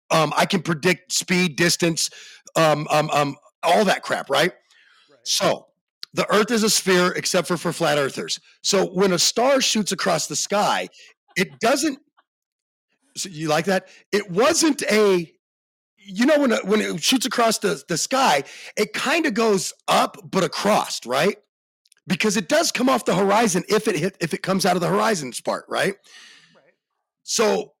[0.09, 2.09] Um, I can predict speed, distance,
[2.57, 4.51] um, um, um, all that crap, right?
[4.51, 5.19] Right.
[5.23, 5.67] So
[6.13, 8.39] the Earth is a sphere, except for for flat earthers.
[8.63, 10.89] So when a star shoots across the sky,
[11.35, 11.99] it doesn't.
[13.15, 13.87] So you like that?
[14.11, 15.31] It wasn't a.
[16.03, 18.43] You know when a, when it shoots across the the sky,
[18.75, 21.37] it kind of goes up but across, right?
[22.07, 24.81] Because it does come off the horizon if it hit if it comes out of
[24.81, 25.95] the horizon's part, right?
[26.55, 26.73] Right.
[27.23, 27.73] So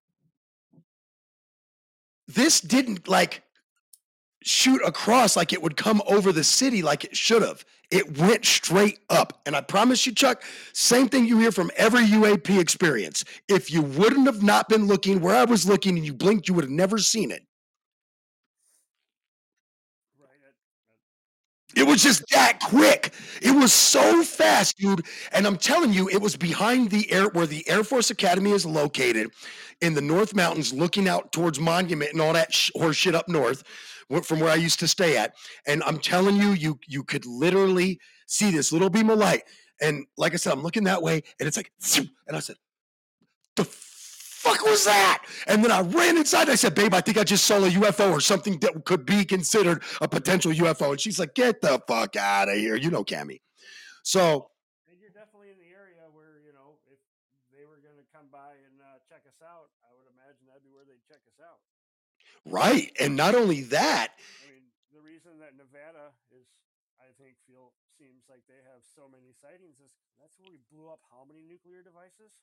[2.27, 3.43] this didn't like
[4.43, 7.63] shoot across like it would come over the city like it should have.
[7.91, 9.41] It went straight up.
[9.45, 13.25] And I promise you, Chuck, same thing you hear from every UAP experience.
[13.47, 16.53] If you wouldn't have not been looking where I was looking and you blinked, you
[16.53, 17.43] would have never seen it.
[21.75, 23.13] It was just that quick.
[23.41, 25.05] It was so fast, dude.
[25.31, 28.65] And I'm telling you, it was behind the air where the Air Force Academy is
[28.65, 29.31] located
[29.79, 33.29] in the North Mountains, looking out towards Monument and all that sh- horse shit up
[33.29, 33.63] north
[34.21, 35.33] from where I used to stay at.
[35.65, 39.43] And I'm telling you, you you could literally see this little beam of light.
[39.81, 41.71] And like I said, I'm looking that way, and it's like,
[42.27, 42.55] and I said,
[43.55, 45.23] the fuck was that?
[45.47, 46.49] And then I ran inside.
[46.49, 49.25] I said, babe, I think I just saw a UFO or something that could be
[49.25, 50.91] considered a potential UFO.
[50.91, 52.75] And she's like, get the fuck out of here.
[52.75, 53.41] You know, Cammy.
[54.03, 54.49] So,
[54.89, 56.97] and you're definitely in the area where you know if
[57.53, 60.65] they were going to come by and uh, check us out, I would imagine that'd
[60.65, 61.61] be where they'd check us out.
[62.45, 62.91] Right.
[62.99, 66.47] And not only that, I mean, the reason that Nevada is,
[66.99, 70.89] I think, feel seems like they have so many sightings is that's where we blew
[70.89, 72.33] up how many nuclear devices?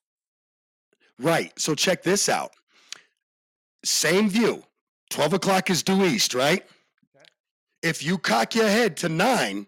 [1.18, 1.52] right.
[1.58, 2.52] So, check this out.
[3.84, 4.62] Same view.
[5.11, 6.62] 12 o'clock is due east, right?
[7.16, 7.24] Okay.
[7.82, 9.66] If you cock your head to nine,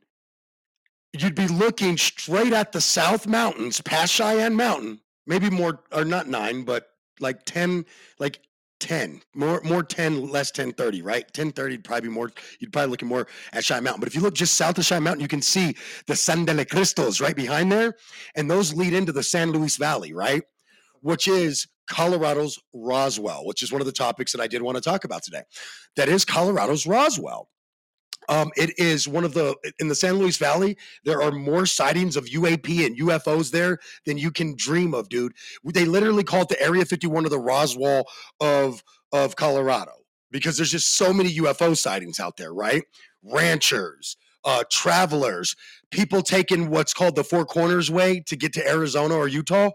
[1.12, 6.28] you'd be looking straight at the South Mountains, past Cheyenne Mountain, maybe more, or not
[6.28, 6.90] nine, but
[7.20, 7.84] like 10,
[8.18, 8.40] like
[8.80, 11.32] 10, more, more 10, less 10, 30, right?
[11.32, 14.00] 10, 30, probably more, you'd probably looking more at Cheyenne Mountain.
[14.00, 16.64] But if you look just south of Cheyenne Mountain, you can see the Sangre de
[16.64, 17.94] Cristos right behind there.
[18.34, 20.42] And those lead into the San Luis Valley, right?
[21.00, 24.82] Which is Colorado's Roswell, which is one of the topics that I did want to
[24.82, 25.42] talk about today.
[25.96, 27.48] That is Colorado's Roswell.
[28.30, 30.78] Um, it is one of the in the San Luis Valley.
[31.04, 35.32] There are more sightings of UAP and UFOs there than you can dream of, dude.
[35.64, 38.04] They literally call it the Area 51 of the Roswell
[38.40, 39.92] of of Colorado
[40.30, 42.84] because there's just so many UFO sightings out there, right?
[43.24, 45.56] Ranchers, uh, travelers,
[45.90, 49.70] people taking what's called the Four Corners Way to get to Arizona or Utah.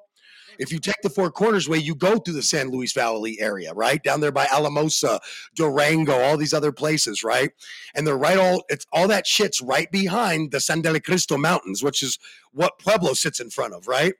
[0.60, 3.74] If you take the Four Corners Way, you go through the San Luis Valley area,
[3.74, 4.02] right?
[4.04, 5.20] Down there by Alamosa,
[5.56, 7.52] Durango, all these other places, right?
[7.96, 11.84] And they're right all it's all that shit's right behind the Sangre de Cristo Mountains,
[11.84, 12.20] which is
[12.52, 14.14] what Pueblo sits in front of, right?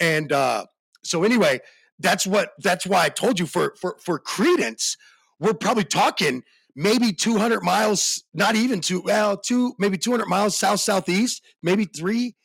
[0.00, 0.66] And uh
[1.02, 1.60] so anyway,
[1.98, 4.96] that's what that's why I told you for for for credence,
[5.40, 6.42] we're probably talking
[6.78, 12.36] maybe 200 miles, not even two, well, two, maybe 200 miles south southeast, maybe three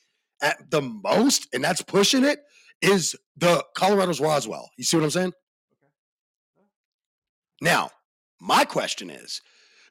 [0.41, 2.39] at the most, and that's pushing it.
[2.82, 4.69] Is the Colorado's Roswell?
[4.78, 5.34] You see what I'm saying?
[7.62, 7.91] Now,
[8.41, 9.41] my question is,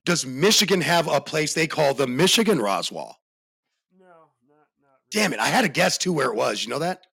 [0.05, 3.17] does Michigan have a place they call the Michigan Roswell?
[3.99, 4.91] No, not not.
[5.15, 5.25] Really.
[5.25, 6.63] Damn it, I had a guess too where it was.
[6.63, 7.07] You know that?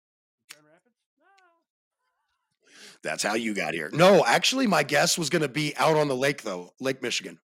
[0.51, 0.97] Grand Rapids?
[1.19, 1.27] No.
[3.03, 3.91] That's how you got here.
[3.93, 7.39] No, actually, my guess was going to be out on the lake, though, Lake Michigan.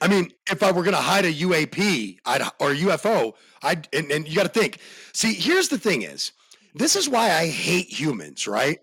[0.00, 4.10] I mean, if I were going to hide a UAP I'd, or UFO, I'd, and,
[4.10, 4.78] and you got to think.
[5.12, 6.32] See, here's the thing is,
[6.74, 8.78] this is why I hate humans, right?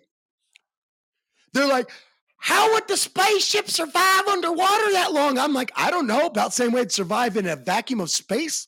[1.53, 1.89] They're like,
[2.37, 5.37] how would the spaceship survive underwater that long?
[5.39, 6.27] I'm like, I don't know.
[6.27, 8.67] About the same way it'd survive in a vacuum of space.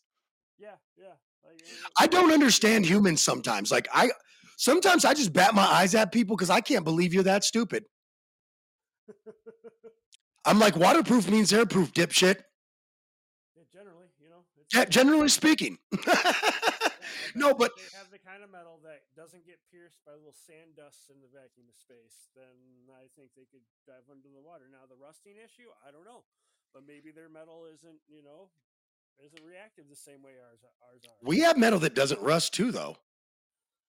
[0.57, 1.13] Yeah, yeah.
[1.45, 1.61] Like,
[1.99, 3.71] I don't understand humans sometimes.
[3.71, 4.09] Like I
[4.57, 7.85] sometimes I just bat my eyes at people because I can't believe you're that stupid.
[10.49, 12.41] I'm like, waterproof means airproof, dipshit.
[13.53, 14.41] yeah, generally, you know.
[14.57, 15.77] It's, Yeah, generally speaking.
[17.37, 20.33] no, if but they have the kind of metal that doesn't get pierced by little
[20.33, 24.41] sand dusts in the vacuum of space, then I think they could dive under the
[24.41, 24.65] water.
[24.73, 26.25] Now the rusting issue, I don't know,
[26.73, 28.49] but maybe their metal isn't, you know,
[29.21, 31.13] isn't reactive the same way ours ours are.
[31.21, 32.97] we have metal that doesn't rust too, though.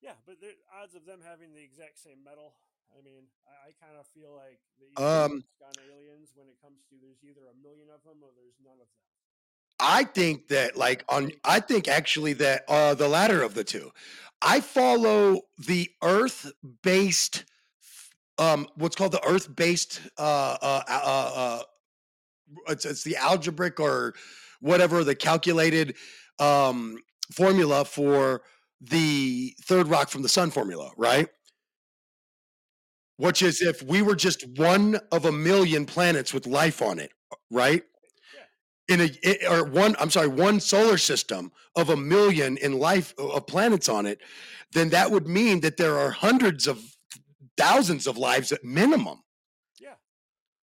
[0.05, 2.53] Yeah, but the odds of them having the exact same metal,
[2.97, 6.97] I mean, I, I kind of feel like the Um, aliens when it comes to
[7.01, 8.87] there's either a million of them or there's none of them.
[9.79, 13.91] I think that like on I think actually that uh the latter of the two.
[14.43, 17.45] I follow the earth based
[18.39, 21.63] um what's called the earth based uh uh uh, uh
[22.69, 24.15] it's, it's the algebraic or
[24.61, 25.97] whatever the calculated
[26.39, 26.99] um
[27.33, 28.43] formula for
[28.81, 31.29] the third rock from the sun formula, right?
[33.21, 37.13] Which is if we were just one of a million planets with life on it,
[37.51, 37.83] right?
[38.91, 43.47] in a or one i'm sorry one solar system of a million in life of
[43.47, 44.21] planets on it
[44.73, 46.83] then that would mean that there are hundreds of
[47.57, 49.23] thousands of lives at minimum
[49.79, 49.95] Yeah.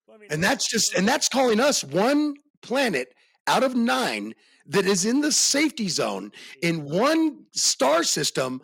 [0.06, 3.14] Well, I mean, and that's just and that's calling us one planet
[3.48, 4.34] out of nine
[4.66, 6.32] that is in the safety zone
[6.62, 8.62] in one star system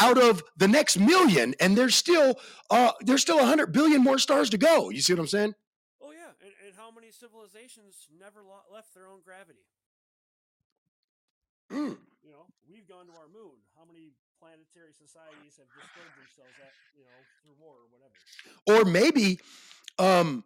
[0.00, 2.38] out of the next million, and there's still
[2.70, 4.90] uh there's still a hundred billion more stars to go.
[4.90, 5.54] You see what I'm saying?
[6.02, 9.64] Oh yeah, and, and how many civilizations never lo- left their own gravity?
[11.70, 11.96] Mm.
[12.22, 13.56] You know, we've gone to our moon.
[13.76, 18.16] How many planetary societies have destroyed themselves at you know through war or whatever?
[18.66, 19.40] Or maybe,
[19.98, 20.44] um,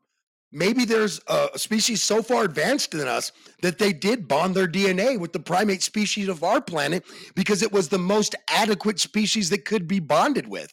[0.53, 3.33] maybe there's a, species so far advanced than us
[3.63, 7.73] that they did bond their DNA with the primate species of our planet because it
[7.73, 10.73] was the most adequate species that could be bonded with.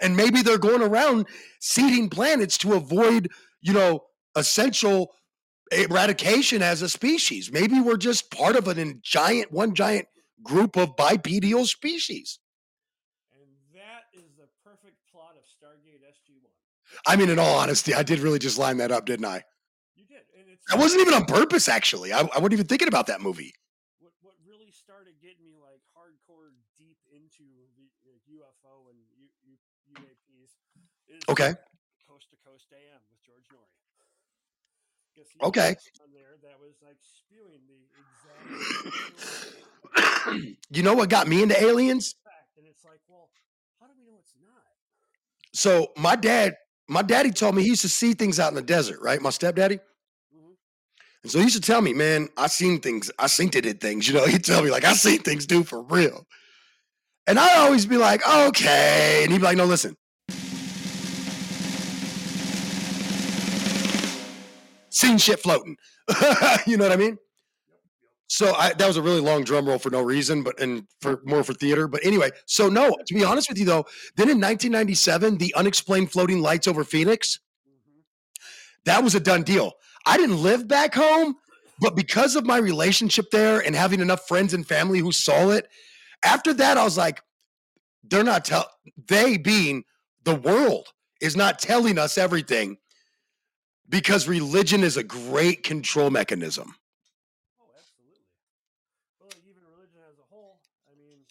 [0.00, 1.26] And maybe they're going around
[1.60, 3.30] seeding planets to avoid,
[3.60, 4.04] you know,
[4.36, 5.12] essential
[5.70, 7.52] eradication as a species.
[7.52, 10.06] Maybe we're just part of an giant, one giant
[10.42, 12.38] group of bipedal species.
[13.32, 16.93] And that is the perfect plot of Stargate SG One.
[17.06, 19.44] I mean, in all honesty, I did really just line that up, didn't I?
[19.94, 22.12] You did, and it's I wasn't even on purpose, actually.
[22.12, 23.52] I, I wasn't even thinking about that movie.
[24.00, 27.44] what what really started getting me like hardcore deep into
[28.04, 29.56] the UFO and U, U,
[30.00, 30.56] UAPs
[31.08, 31.52] is Okay.
[32.08, 33.74] Coast to Coast AM with George Noory.
[35.42, 35.76] Okay.
[36.02, 39.64] on there that was like spewing the exact
[40.70, 42.14] you know what got me into aliens?
[42.56, 43.28] and it's like, well,
[43.80, 44.64] how do we know it's not?
[45.52, 46.56] So my dad,
[46.88, 49.20] my daddy told me he used to see things out in the desert, right?
[49.20, 49.76] My stepdaddy.
[49.76, 50.54] Mhm.
[51.22, 53.80] And so he used to tell me, man, I seen things, I seen it did
[53.80, 54.26] things, you know.
[54.26, 56.26] He'd tell me, like, I seen things do for real.
[57.26, 59.22] And I'd always be like, okay.
[59.22, 59.96] And he'd be like, no, listen.
[64.90, 65.76] Seen shit floating.
[66.66, 67.18] you know what I mean?
[68.28, 71.20] So I, that was a really long drum roll for no reason, but and for
[71.24, 71.86] more for theater.
[71.86, 73.84] But anyway, so no, to be honest with you though,
[74.16, 78.00] then in 1997, the unexplained floating lights over Phoenix, Mm-hmm.
[78.86, 79.72] that was a done deal.
[80.06, 81.36] I didn't live back home,
[81.80, 85.68] but because of my relationship there and having enough friends and family who saw it,
[86.24, 87.22] after that, I was like,
[88.02, 88.68] they're not tell
[89.08, 89.84] they being
[90.24, 90.88] the world
[91.20, 92.76] is not telling us everything
[93.88, 96.74] because religion is a great control mechanism.
[97.60, 98.24] Oh, absolutely.
[99.20, 100.60] Well, like even religion as a whole.
[100.88, 101.24] I mean,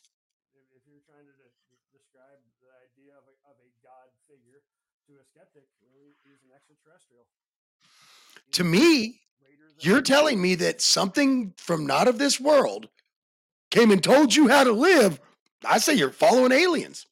[0.53, 4.09] if, if you're trying to de- de- describe the idea of a, of a god
[4.25, 4.61] figure
[5.09, 7.25] to a skeptic, well, he- he's an extraterrestrial.
[8.42, 9.19] He's To me,
[9.79, 12.87] you're telling me that something from not of this world
[13.71, 15.19] came and told you how to live.
[15.65, 17.07] I say you're following aliens.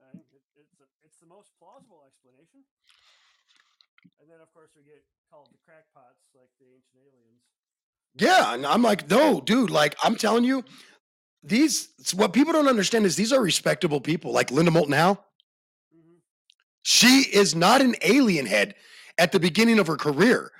[0.00, 2.60] I it's, a, it's the most plausible explanation.
[4.20, 7.42] And then, of course, we get called the crackpots, like the ancient aliens.
[8.16, 9.70] Yeah, and I'm like, no, dude.
[9.70, 10.64] Like, I'm telling you,
[11.42, 14.32] these what people don't understand is these are respectable people.
[14.32, 15.18] Like Linda Moulton Howe,
[15.94, 16.18] Mm-hmm.
[16.82, 18.74] she is not an alien head
[19.18, 20.52] at the beginning of her career.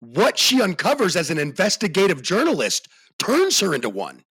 [0.00, 2.88] What she uncovers as an investigative journalist
[3.18, 4.24] turns her into one.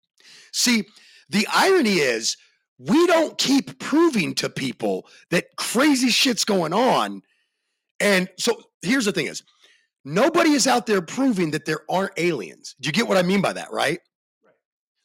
[0.53, 0.85] See,
[1.29, 2.37] the irony is
[2.77, 7.21] we don't keep proving to people that crazy shit's going on.
[7.99, 9.43] And so here's the thing is
[10.03, 12.75] nobody is out there proving that there aren't aliens.
[12.79, 13.99] Do you get what I mean by that, right?
[14.43, 14.53] Right.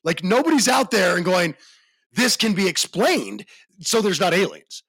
[0.04, 1.54] Like nobody's out there and going,
[2.12, 3.46] this can be explained,
[3.80, 4.82] so there's not aliens.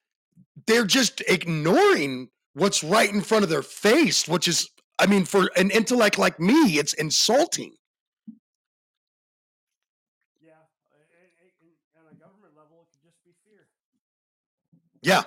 [0.68, 4.70] They're just ignoring what's right in front of their face, which is,
[5.02, 7.74] I mean, for an intellect like me, it's insulting.
[10.40, 10.52] Yeah.
[11.98, 13.66] On a government level, it could just be fear.
[15.02, 15.24] Yeah.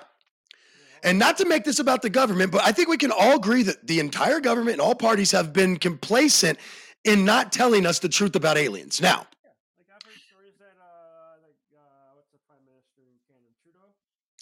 [1.03, 3.63] And not to make this about the government, but I think we can all agree
[3.63, 6.57] that the entire government and all parties have been complacent
[7.03, 9.01] in not telling us the truth about aliens.
[9.01, 13.19] Now, Yeah, like I've heard stories that uh, like uh, what's the prime minister in
[13.27, 13.91] Canada, Trudeau?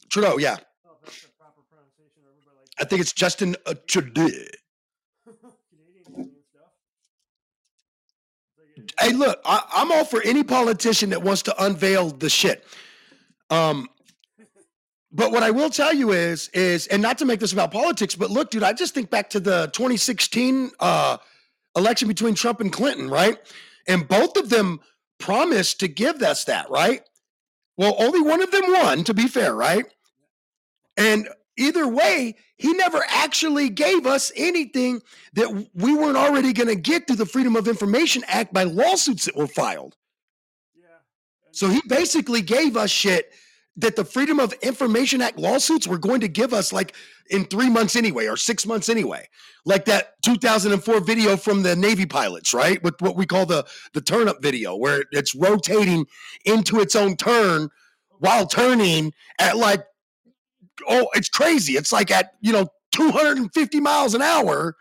[0.10, 3.12] Trudeau, yeah, I don't know if that's the proper pronunciation everybody like I think it's
[3.14, 4.30] Justin uh, Trudeau.
[5.70, 6.72] Canadian alien stuff.
[8.48, 12.10] It's like it- Hey, look, I, I'm all for any politician that wants to unveil
[12.10, 12.66] the shit.
[13.50, 13.90] Um,
[15.12, 18.16] but what I will tell you is, is, and not to make this about politics,
[18.16, 21.18] but look, dude, I just think back to the 2016 uh,
[21.76, 23.38] election between Trump and Clinton, right?
[23.88, 24.80] And both of them
[25.20, 27.02] promised to give us that, right?
[27.78, 29.86] Well, only one of them won, to be fair, right?
[30.98, 31.28] And
[31.58, 35.02] either way, he never actually gave us anything
[35.34, 39.26] that we weren't already going to get through the Freedom of Information Act by lawsuits
[39.26, 39.96] that were filed.
[40.76, 40.88] yeah.
[41.52, 43.32] So he basically gave us shit
[43.76, 46.96] that the Freedom of Information Act lawsuits were going to give us like
[47.30, 49.28] in three months anyway, or six months anyway.
[49.66, 52.82] Like that 2004 video from the Navy pilots, right?
[52.84, 56.06] With what we call the the turn up video, where it's rotating
[56.46, 59.84] into its own turn oh, while turning at like,
[60.90, 61.74] oh, it's crazy.
[61.74, 64.76] It's like at you know 250 miles an hour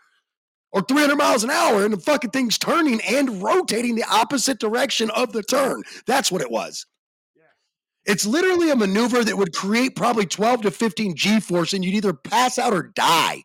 [0.72, 5.10] or 300 miles an hour, and the fucking thing's turning and rotating the opposite direction
[5.10, 5.82] of the turn.
[6.06, 6.86] That's what it was.
[7.36, 7.42] yeah.
[8.12, 11.94] It's literally a maneuver that would create probably 12 to 15 G force, and you'd
[11.94, 13.42] either pass out or die,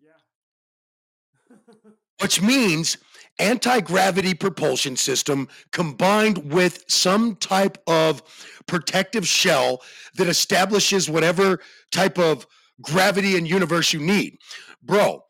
[0.00, 1.56] Yeah.
[2.22, 2.96] which means
[3.42, 8.22] anti gravity propulsion system combined with some type of
[8.66, 9.82] protective shell
[10.14, 12.46] that establishes whatever type of
[12.80, 14.38] gravity and universe you need.
[14.82, 15.24] Bro,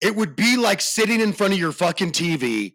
[0.00, 2.74] it would be like sitting in front of your fucking TV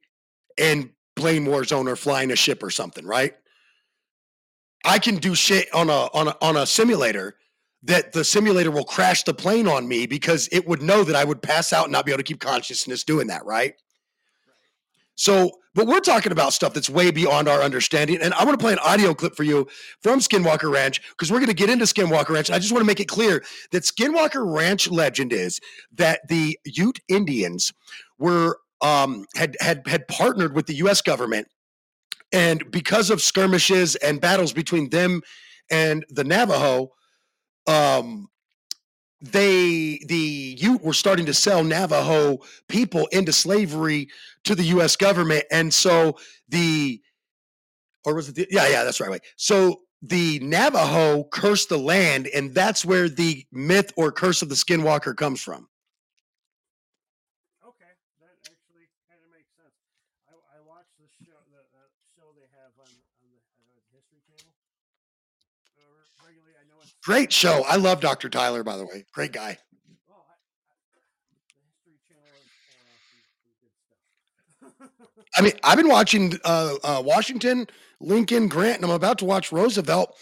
[0.57, 3.34] and playing Warzone or flying a ship or something, right?
[4.86, 7.36] I can do shit on a on a on a simulator
[7.84, 11.24] that the simulator will crash the plane on me because it would know that I
[11.24, 13.76] would pass out and not be able to keep consciousness doing that, right?
[15.20, 18.22] So, but we're talking about stuff that's way beyond our understanding.
[18.22, 19.67] And I want to play an audio clip for you
[20.01, 22.49] from Skinwalker Ranch because we're going to get into Skinwalker Ranch.
[22.49, 25.59] I just want to make it clear that Skinwalker Ranch legend is
[25.91, 27.74] that the Ute Indians
[28.17, 31.01] were um, had had had partnered with the U.S.
[31.01, 31.49] government,
[32.32, 35.22] and because of skirmishes and battles between them
[35.70, 36.91] and the Navajo,
[37.67, 38.30] um,
[39.22, 44.09] they the Ute were starting to sell Navajo people into slavery
[44.45, 44.95] to the U.S.
[44.95, 46.17] government, and so
[46.47, 47.01] the
[48.05, 52.28] or was it the, yeah yeah that's right way so the Navajo cursed the land,
[52.28, 55.67] and that's where the myth or curse of the Skinwalker comes from.
[57.59, 57.91] Okay,
[58.24, 59.76] that actually kind of makes sense.
[60.32, 61.84] I, I watched the show the, the
[62.15, 62.88] show they have on
[63.20, 64.55] on the, on the History Channel
[65.76, 66.55] uh, regularly.
[66.55, 67.64] I know it's Great show.
[67.68, 68.30] I love Dr.
[68.30, 69.06] Taylor, by the way.
[69.14, 69.41] Great guy.
[69.41, 69.58] I, I,
[71.43, 75.26] the History Channel is some, some good stuff.
[75.38, 77.68] I mean, I've been watching uh, uh, Washington,
[78.02, 80.16] Lincoln, Grant, and I'm about to watch Roosevelt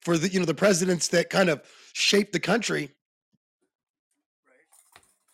[0.00, 1.62] for the you know the presidents that kind of
[1.92, 2.90] shaped the country.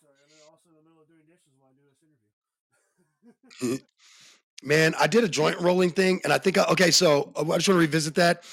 [0.01, 1.83] so I'm also in the middle of doing dishes while I do
[3.25, 3.85] this interview.
[4.63, 6.91] Man, I did a joint rolling thing, and I think I, okay.
[6.91, 8.43] So uh, I just want to revisit that.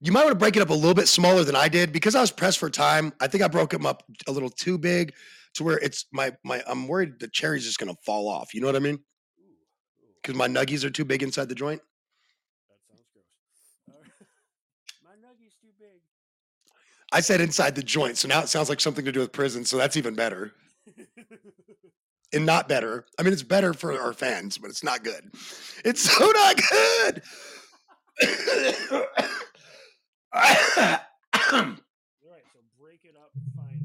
[0.00, 2.14] You might want to break it up a little bit smaller than I did because
[2.14, 3.12] I was pressed for time.
[3.20, 5.12] I think I broke them up a little too big
[5.54, 6.62] to where it's my my.
[6.66, 8.54] I'm worried the cherry's just gonna fall off.
[8.54, 9.00] You know what I mean?
[10.22, 11.80] Because my nuggies are too big inside the joint.
[12.68, 13.96] that sounds gross.
[15.04, 16.00] My nugget's too big.
[17.12, 19.64] I said inside the joint, so now it sounds like something to do with prison.
[19.64, 20.52] So that's even better.
[22.32, 23.06] and not better.
[23.18, 25.30] I mean, it's better for our fans, but it's not good.
[25.84, 27.22] It's so not good.
[30.34, 31.00] All right,
[32.52, 33.80] so break it up finer.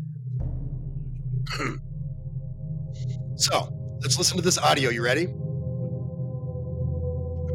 [3.38, 3.70] So
[4.02, 4.90] let's listen to this audio.
[4.90, 5.24] You ready?
[5.24, 5.28] I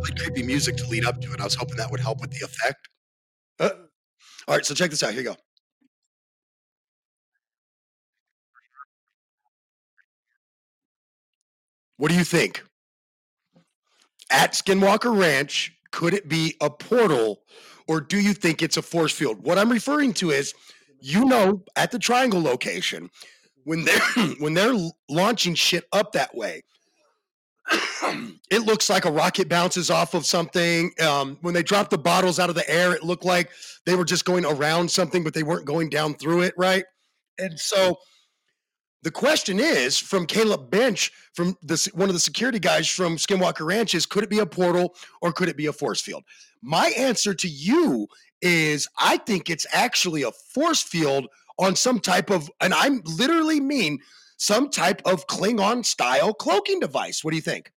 [0.01, 1.41] played creepy music to lead up to it.
[1.41, 2.89] I was hoping that would help with the effect.
[3.61, 3.71] Uh,
[4.47, 5.11] all right, so check this out.
[5.11, 5.37] Here you go.
[11.99, 12.65] What do you think?
[14.31, 17.41] At Skinwalker Ranch, could it be a portal
[17.89, 19.43] or do you think it's a force field?
[19.43, 20.55] What I'm referring to is
[21.01, 23.11] you know at the triangle location
[23.65, 24.01] when they're
[24.39, 24.77] when they're
[25.09, 26.63] launching shit up that way
[28.51, 32.39] it looks like a rocket bounces off of something um, when they drop the bottles
[32.39, 33.51] out of the air it looked like
[33.85, 36.85] they were just going around something but they weren't going down through it right
[37.39, 37.97] and so
[39.03, 43.67] the question is from caleb bench from the, one of the security guys from skinwalker
[43.67, 46.25] ranch is could it be a portal or could it be a force field
[46.63, 48.09] my answer to you
[48.41, 51.29] is I think it's actually a force field
[51.59, 53.99] on some type of, and I'm literally mean
[54.37, 57.25] some type of Klingon style cloaking device.
[57.25, 57.73] What do you think?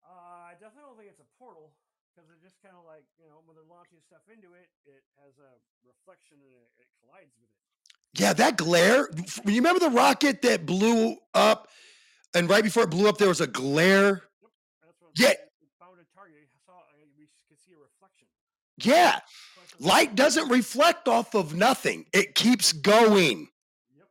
[0.00, 1.72] Uh, I definitely don't think it's a portal
[2.16, 5.04] because it just kind of like you know when they're launching stuff into it, it
[5.20, 5.52] has a
[5.84, 7.60] reflection and it, it collides with it.
[8.18, 9.08] Yeah, that glare.
[9.46, 11.68] You remember the rocket that blew up,
[12.34, 14.22] and right before it blew up, there was a glare.
[14.40, 14.52] What
[15.16, 15.30] Yeah.
[15.30, 15.38] It
[15.78, 16.36] found a target.
[16.42, 16.72] I saw.
[16.78, 18.26] I, we could see a reflection.
[18.82, 19.20] Yeah,
[19.78, 23.48] light doesn't reflect off of nothing, it keeps going.
[23.96, 24.06] Yep.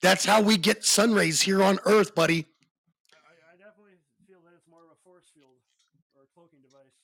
[0.00, 2.46] That's how we get sun rays here on Earth, buddy.
[3.12, 5.60] I, I- I definitely feel that it's more of a force field
[6.16, 6.96] or a cloaking device.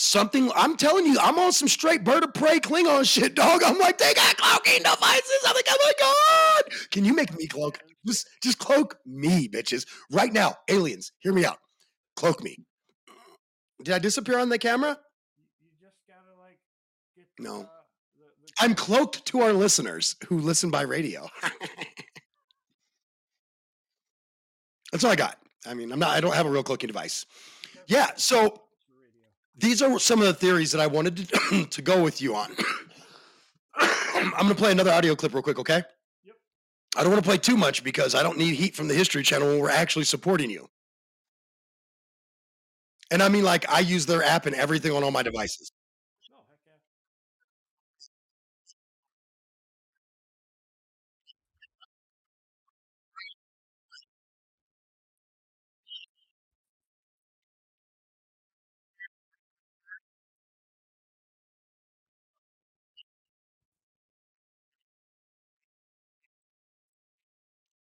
[0.00, 3.62] Something I'm telling you, I'm on some straight bird of prey Klingon shit, dog.
[3.64, 5.44] I'm like, they got cloaking devices.
[5.46, 6.64] I'm like, oh my god.
[6.90, 7.78] Can you make me cloak?
[8.06, 9.86] Just just cloak me, bitches.
[10.10, 11.58] Right now, aliens, hear me out.
[12.16, 12.56] Cloak me.
[13.84, 14.98] Did I disappear on the camera?
[15.38, 16.58] You, just gotta like
[17.16, 17.26] get.
[17.36, 17.60] the, No.
[17.60, 17.66] Uh,
[18.16, 21.28] the, the I'm cloaked to our listeners who listen by radio.
[24.92, 25.36] That's all I got.
[25.66, 27.26] I mean, I'm not I don't have a real cloaking device.
[27.86, 28.62] Yeah, so.
[29.60, 32.50] These are some of the theories that I wanted to, to go with you on.
[33.76, 35.82] I'm going to play another audio clip real quick, okay?
[36.24, 36.34] Yep.
[36.96, 39.22] I don't want to play too much because I don't need heat from the History
[39.22, 40.68] Channel when we're actually supporting you.
[43.10, 45.72] And I mean, like, I use their app and everything on all my devices.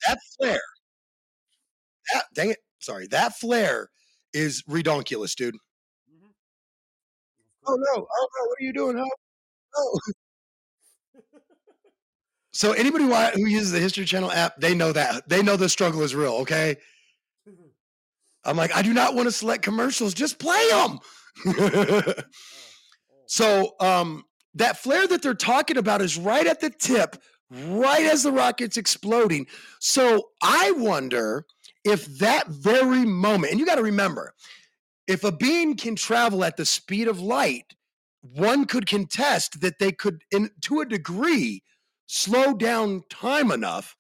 [0.09, 0.61] That flare.
[2.12, 3.90] That dang it, sorry, that flare
[4.32, 5.54] is redonkulous, dude.
[5.54, 6.32] Mhm.
[7.66, 8.98] Oh no, oh no, what are you doing?
[8.98, 9.09] Oh,
[9.76, 10.00] oh.
[12.52, 16.02] So anybody who uses the History Channel app, they know that they know the struggle
[16.02, 16.32] is real.
[16.36, 16.76] Okay,
[18.44, 20.14] I'm like, I do not want to select commercials.
[20.14, 20.98] Just play them.
[21.46, 22.02] oh,
[23.26, 27.16] so um, that flare that they're talking about is right at the tip,
[27.51, 29.47] right as the rocket's exploding.
[29.80, 31.47] So I wonder
[31.84, 34.34] if that very moment, and you got to remember,
[35.07, 37.74] if a being can travel at the speed of light,
[38.22, 41.62] one could contest that they could, in to a degree,
[42.07, 43.97] slow down time enough,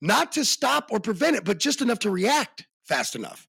[0.00, 3.48] not to stop or prevent it, but just enough to react fast enough.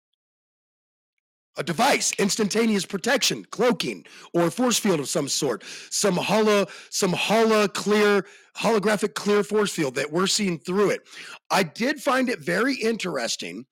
[1.58, 7.68] A device, instantaneous protection, cloaking, or force field of some sort, some holo, some holo
[7.68, 8.24] clear,
[8.56, 11.02] holographic clear force field that we're seeing through it.
[11.50, 13.66] I did find it very interesting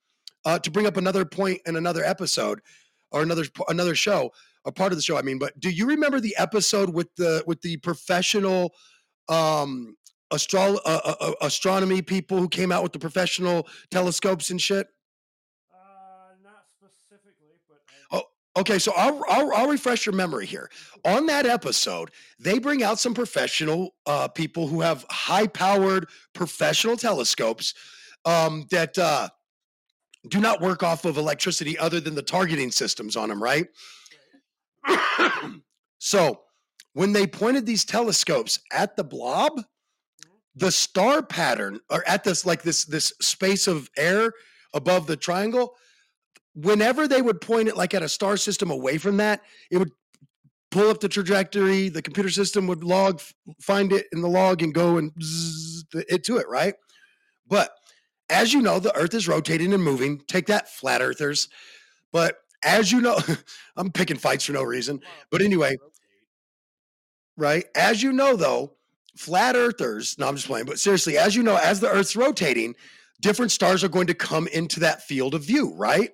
[0.45, 2.61] uh, to bring up another point in another episode
[3.13, 4.31] or another another show,
[4.67, 5.17] a part of the show.
[5.17, 8.73] I mean, but do you remember the episode with the with the professional
[9.29, 9.97] um
[10.33, 14.87] astro- uh, uh, uh, astronomy people who came out with the professional telescopes and shit?
[15.73, 18.23] uh, not specifically, but I, Oh,
[18.61, 20.71] Okay, so I'll, I'll I'll refresh your memory here.
[21.07, 27.73] On that episode, they bring out some professional uh, people who have high-powered professional telescopes
[28.27, 29.31] um, that uh,
[30.29, 33.67] do not work off of electricity other than the targeting systems on them, right?
[35.99, 36.43] so
[36.93, 39.53] when they pointed these telescopes at the blob,
[40.55, 44.35] the star pattern, or at this like this this space of air
[44.75, 45.77] above the triangle,
[46.65, 49.91] whenever they would point it like at a star system away from that, it would
[50.71, 51.89] pull up the trajectory.
[51.89, 53.21] The computer system would log,
[53.61, 56.75] find it in the log, and go and zzz, it to it, right?
[57.47, 57.73] But
[58.29, 60.23] as you know, the Earth is rotating and moving.
[60.29, 61.49] Take that, flat earthers.
[62.13, 63.19] But as you know,
[63.77, 65.01] I'm picking fights for no reason.
[65.31, 65.77] But anyway,
[67.37, 67.65] right?
[67.75, 68.77] As you know, though,
[69.17, 72.75] flat earthers, no, I'm just playing, but seriously, as you know, as the Earth's rotating,
[73.21, 76.11] different stars are going to come into that field of view, right?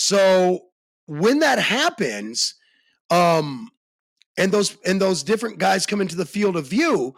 [0.00, 0.66] So
[1.06, 2.54] when that happens,
[3.10, 3.68] um,
[4.36, 7.16] and those and those different guys come into the field of view,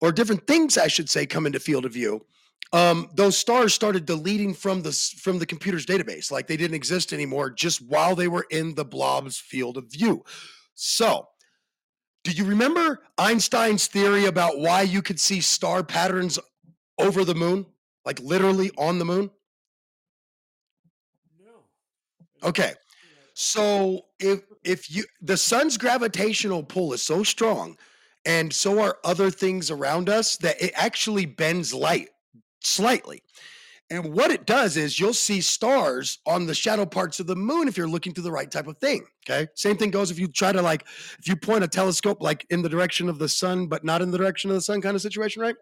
[0.00, 2.24] or different things, I should say, come into field of view.
[2.72, 7.12] Um, those stars started deleting from the from the computer's database, like they didn't exist
[7.12, 10.24] anymore, just while they were in the blob's field of view.
[10.76, 11.26] So,
[12.22, 16.38] do you remember Einstein's theory about why you could see star patterns
[16.96, 17.66] over the moon,
[18.04, 19.30] like literally on the moon?
[21.44, 21.64] No.
[22.20, 22.74] I Okay.
[23.34, 27.76] So if if you the sun's gravitational pull is so strong,
[28.24, 32.08] and so are other things around us that it actually bends light
[32.62, 33.22] slightly.
[33.92, 37.66] And what it does is you'll see stars on the shadow parts of the moon
[37.66, 39.04] if you're looking through the right type of thing.
[39.28, 39.48] Okay.
[39.56, 40.86] Same thing goes if you try to like
[41.18, 44.12] if you point a telescope like in the direction of the sun, but not in
[44.12, 45.56] the direction of the sun kind of situation, right?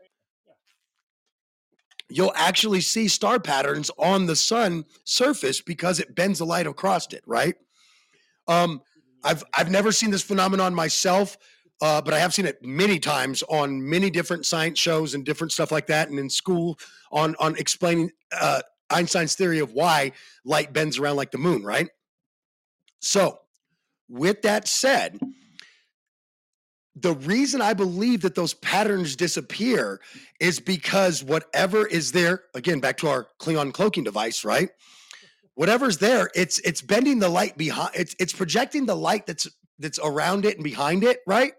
[2.10, 7.12] You'll actually see star patterns on the sun surface because it bends the light across
[7.12, 7.54] it, right?
[8.46, 8.80] Um,
[9.24, 11.36] I've I've never seen this phenomenon myself,
[11.82, 15.52] uh, but I have seen it many times on many different science shows and different
[15.52, 16.78] stuff like that, and in school
[17.12, 20.12] on on explaining uh, Einstein's theory of why
[20.44, 21.88] light bends around like the moon, right?
[23.00, 23.38] So,
[24.08, 25.18] with that said,
[27.02, 30.00] the reason I believe that those patterns disappear
[30.40, 34.70] is because whatever is there, again, back to our Klingon cloaking device, right?
[35.54, 39.98] Whatever's there, it's it's bending the light behind it's it's projecting the light that's that's
[40.02, 41.52] around it and behind it, right?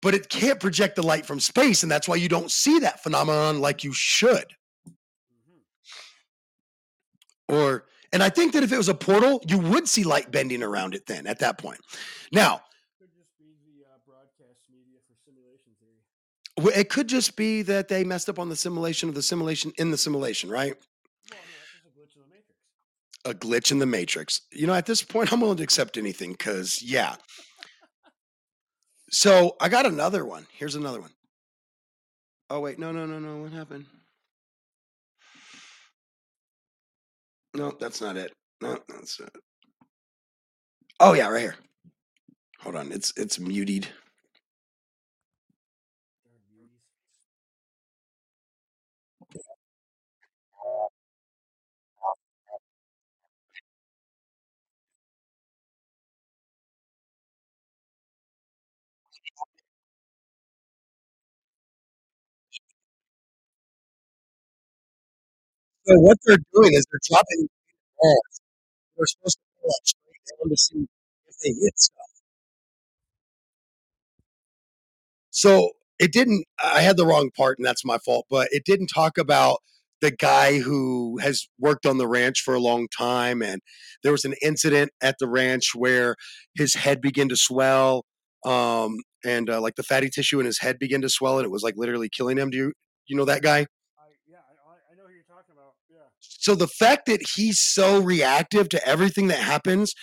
[0.00, 3.02] But it can't project the light from space, and that's why you don't see that
[3.02, 4.46] phenomenon like you should.
[4.88, 5.60] Mhm.
[7.48, 10.62] Or and I think that if it was a portal, you would see light bending
[10.62, 11.80] around it then at that point.
[12.32, 12.62] Now,
[13.00, 15.98] Could just be the uh, broadcast media for simulation theory.
[15.98, 19.72] w- it could just be that they messed up on the simulation of the simulation
[19.78, 20.74] in the simulation, right?
[21.30, 22.56] Well, that's just a glitch in the matrix.
[23.24, 24.40] a glitch in the matrix.
[24.52, 27.16] You know, at this point, I'm willing to accept anything because, yeah.
[29.10, 30.46] So I got another one.
[30.52, 31.12] Here's another one.
[32.50, 32.78] Oh, wait.
[32.78, 33.42] No, no, no, no.
[33.42, 33.86] What happened?
[37.54, 38.32] No, that's not it.
[38.60, 39.30] No, that's it.
[41.00, 41.56] Oh, yeah, right here.
[42.60, 42.92] Hold on.
[42.92, 43.88] It's it's muted.
[65.88, 67.48] So what they're doing is they're dropping
[67.98, 68.40] balls.
[68.96, 70.86] They're supposed to pull up straight down to see
[71.28, 72.06] if they hit stuff.
[75.30, 76.44] So it didn't.
[76.62, 78.26] I had the wrong part, and that's my fault.
[78.30, 79.58] But it didn't talk about
[80.00, 83.60] the guy who has worked on the ranch for a long time, and
[84.02, 86.14] there was an incident at the ranch where
[86.56, 88.04] his head began to swell,
[88.44, 91.50] um, and uh, like the fatty tissue in his head began to swell, and it
[91.50, 92.50] was like literally killing him.
[92.50, 92.72] Do you
[93.06, 93.60] you know that guy?
[93.98, 95.74] I yeah, I, I- I know who you're talking about.
[95.90, 96.06] Yeah.
[96.38, 99.94] So the fact that he's so reactive to everything that happens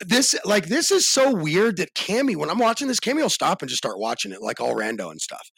[0.00, 3.62] this like this is so weird that Cammy when I'm watching this Cammy will stop
[3.62, 5.50] and just start watching it like all rando and stuff.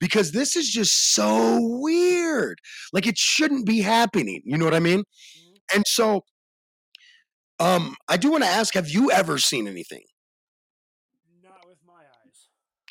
[0.00, 2.60] Because this is just so weird.
[2.92, 5.00] Like it shouldn't be happening you know what I mean?
[5.00, 5.56] Mhm.
[5.76, 6.22] and so
[7.60, 10.04] um I do want to ask have you ever seen anything
[11.42, 12.48] Not with my eyes.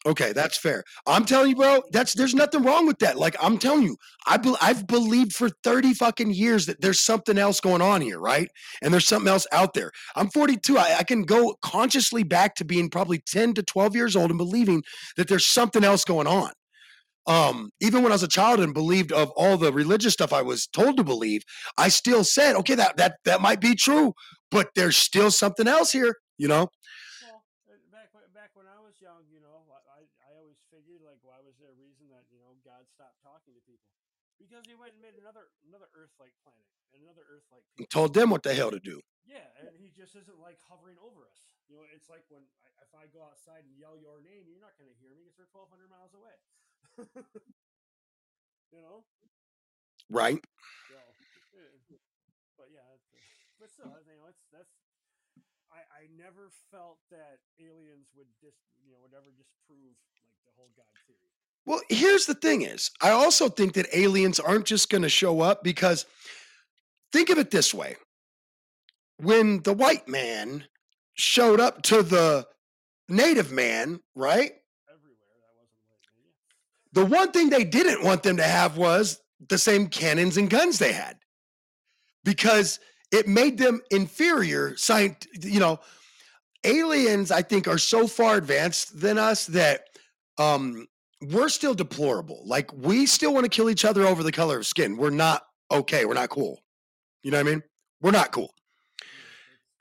[0.07, 0.83] Okay, that's fair.
[1.05, 3.17] I'm telling you, bro, that's there's nothing wrong with that.
[3.17, 7.37] Like I'm telling you, I be, I've believed for 30 fucking years that there's something
[7.37, 8.49] else going on here, right?
[8.81, 9.91] And there's something else out there.
[10.15, 10.79] I'm 42.
[10.79, 14.39] I, I can go consciously back to being probably 10 to 12 years old and
[14.39, 14.83] believing
[15.17, 16.51] that there's something else going on.
[17.27, 20.43] Um, even when I was a child and believed of all the religious stuff I
[20.43, 21.43] was told to believe,
[21.77, 24.13] I still said, okay, that that that might be true,
[24.51, 26.69] but there's still something else here, you know?
[27.21, 30.57] Well, uh, back when- back when I was young, you know, I I I always
[30.71, 33.91] figured like, why was there a reason that you know God stopped talking to people?
[34.47, 37.91] Because he went and made another another Earth-like planet and another Earth-like people.
[37.91, 39.03] Told them what the hell to do.
[39.27, 41.35] Yeah, and he just isn't like hovering over us.
[41.67, 44.63] You know, it's like when I, if I go outside and yell your name, you're
[44.63, 46.37] not going to hear me because we're 1,200 miles away.
[48.71, 49.03] you know.
[50.07, 50.39] Right?
[50.87, 50.95] So,
[51.59, 51.99] eh,
[52.55, 53.19] but yeah, uh,
[53.59, 54.71] but still, you know, it's that's.
[55.67, 60.55] I, I never felt that aliens would dis, you know, would ever disprove like the
[60.55, 61.35] whole God theory.
[61.67, 65.41] Well, here's the thing is, I also think that aliens aren't just going to show
[65.41, 66.05] up because
[67.11, 67.97] think of it this way.
[69.17, 70.63] When the white man
[71.15, 72.47] showed up to the
[73.09, 74.51] native man, right?
[74.89, 77.01] Everywhere that wasn't like yeah.
[77.01, 80.79] The one thing they didn't want them to have was the same cannons and guns
[80.79, 81.17] they had.
[82.23, 82.79] Because
[83.11, 85.81] it made them inferior scient- you know,
[86.63, 89.81] aliens I think are so far advanced than us that
[90.37, 90.87] um
[91.21, 92.41] we're still deplorable.
[92.45, 94.97] Like we still want to kill each other over the color of skin.
[94.97, 96.05] We're not okay.
[96.05, 96.59] We're not cool.
[97.23, 97.63] You know what I mean?
[98.01, 98.53] We're not cool.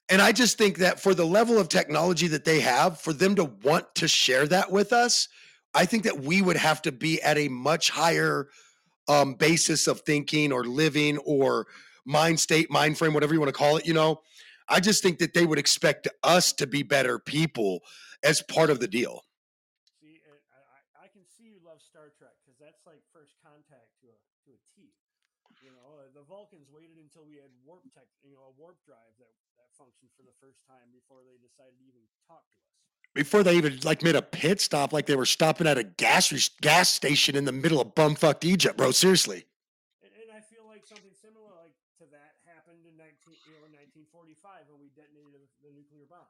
[0.08, 3.34] And I just think that for the level of technology that they have, for them
[3.36, 5.28] to want to share that with us,
[5.74, 8.48] I think that we would have to be at a much higher
[9.08, 11.66] um, basis of thinking or living or
[12.04, 13.86] mind state, mind frame, whatever you want to call it.
[13.86, 14.20] You know,
[14.68, 17.80] I just think that they would expect us to be better people
[18.22, 19.22] as part of the deal.
[20.00, 23.34] See, and I, I, I can see you love Star Trek because that's like first
[23.42, 24.16] contact to a
[24.46, 24.94] to a T.
[25.62, 28.76] You know, uh, the Vulcans waited until we had warp tech, you know, a warp
[28.84, 32.58] drive that that functioned for the first time before they decided to even talk to
[32.58, 32.74] us.
[33.14, 36.30] Before they even like made a pit stop, like they were stopping at a gas
[36.32, 38.90] re- gas station in the middle of bumfucked Egypt, bro.
[38.90, 39.46] Seriously.
[40.02, 41.72] And, and I feel like something similar like
[42.02, 46.04] to that happened in 19, you know, in 1945 when we detonated the, the nuclear
[46.10, 46.28] bombs.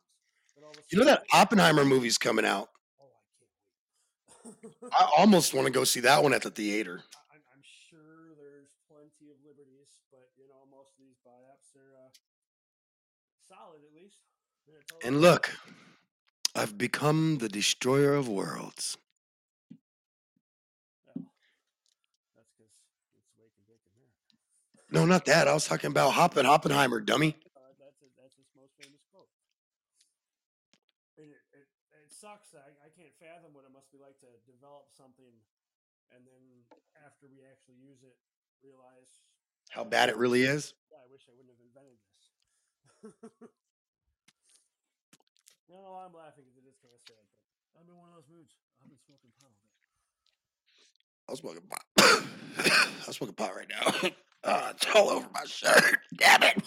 [0.55, 2.71] But all of You know that Oppenheimer movie's coming out.
[3.03, 4.93] Oh, I can't wait.
[4.95, 7.03] I almost want to go see that one at the theater.
[7.03, 11.75] I- I'm, I'm sure there's plenty of liberties, but you know, most of these biops
[11.75, 12.15] are uh,
[13.49, 14.17] solid at least.
[15.05, 15.55] And look,
[16.55, 18.97] I've become the destroyer of worlds.
[21.15, 21.23] Yeah.
[22.35, 22.73] That's because
[23.15, 24.11] it's wake and bake in there.
[24.91, 25.49] No, not that.
[25.49, 27.37] I was talking about Hoppen Oppenheimer, dummy.
[27.55, 29.29] Uh, that's a, that's his most famous quote.
[31.19, 31.67] It, it,
[32.03, 32.55] it sucks.
[32.57, 35.35] I, I can't fathom what it must be like to develop something
[36.15, 36.43] and then
[37.05, 38.17] after we actually use it,
[38.63, 39.11] realize
[39.71, 40.73] How bad it really is.
[40.91, 41.99] "Yeah, I wish I wouldn't have invented
[43.03, 43.13] this.
[45.69, 47.25] no, I'm laughing because it is kind of sad,
[47.75, 48.55] but I'm in one of those moods.
[48.83, 49.77] I've been smoking pot all day.
[51.29, 51.85] I was smoking pot.
[52.59, 54.11] I was smoking pot right now.
[54.49, 55.99] Ah, it's all over my shirt.
[56.17, 56.63] Damn it.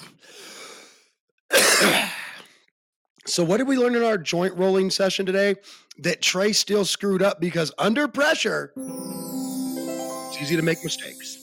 [3.25, 5.55] so, what did we learn in our joint rolling session today?
[5.99, 11.38] That Trey still screwed up because under pressure, it's easy to make mistakes.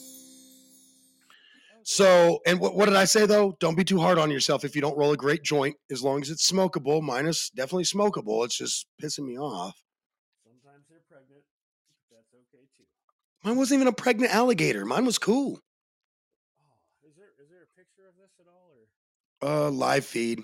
[1.89, 3.55] So, and what, what did I say though?
[3.61, 6.21] Don't be too hard on yourself if you don't roll a great joint, as long
[6.21, 7.01] as it's smokable.
[7.01, 8.43] Mine is definitely smokable.
[8.43, 9.81] It's just pissing me off.
[10.43, 11.43] Sometimes they're pregnant.
[12.11, 12.83] That's okay too.
[13.45, 14.83] Mine wasn't even a pregnant alligator.
[14.83, 15.61] Mine was cool.
[16.61, 20.43] Oh, is there is there a picture of this at all, or Uh, live feed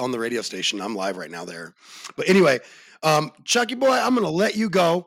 [0.00, 0.80] on the radio station.
[0.80, 1.74] I'm live right now there.
[2.16, 2.58] But anyway,
[3.04, 5.06] um, Chucky boy, I'm gonna let you go.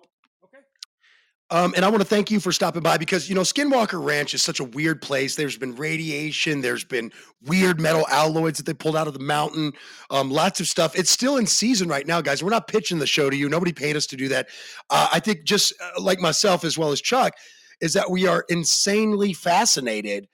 [1.52, 4.34] Um, and I want to thank you for stopping by because you know Skinwalker Ranch
[4.34, 5.36] is such a weird place.
[5.36, 7.12] There's been radiation, there's been
[7.46, 9.74] weird metal alloys that they pulled out of the mountain,
[10.12, 10.96] um, lots of stuff.
[10.98, 12.44] It's still in season right now, guys.
[12.44, 13.50] We're not pitching the show to you.
[13.50, 14.50] Nobody paid us to do that.
[14.90, 17.34] Uh, I think just uh, like myself as well as Chuck,
[17.82, 20.28] is that we are insanely fascinated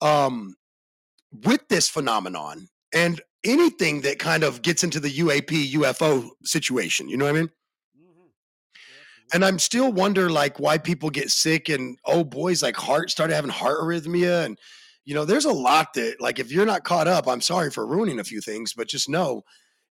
[0.00, 0.54] um,
[1.44, 7.08] with this phenomenon and anything that kind of gets into the UAP UFO situation.
[7.08, 7.50] You know what I mean?
[9.32, 13.34] And I'm still wonder like why people get sick and oh boys like heart started
[13.34, 14.44] having heart arrhythmia.
[14.44, 14.58] And
[15.04, 17.86] you know there's a lot that like if you're not caught up I'm sorry for
[17.86, 19.42] ruining a few things but just know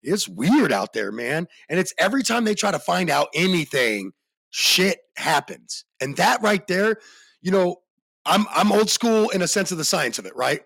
[0.03, 1.47] it's weird out there man.
[1.69, 4.11] And it's every time they try to find out anything
[4.49, 5.85] shit happens.
[5.99, 6.97] And that right there
[7.41, 7.77] you know
[8.25, 10.61] I'm I'm old school in a sense of the science of it right?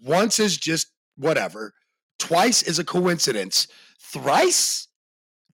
[0.00, 1.72] Once is just whatever.
[2.18, 3.66] Twice is a coincidence.
[4.00, 4.88] Thrice?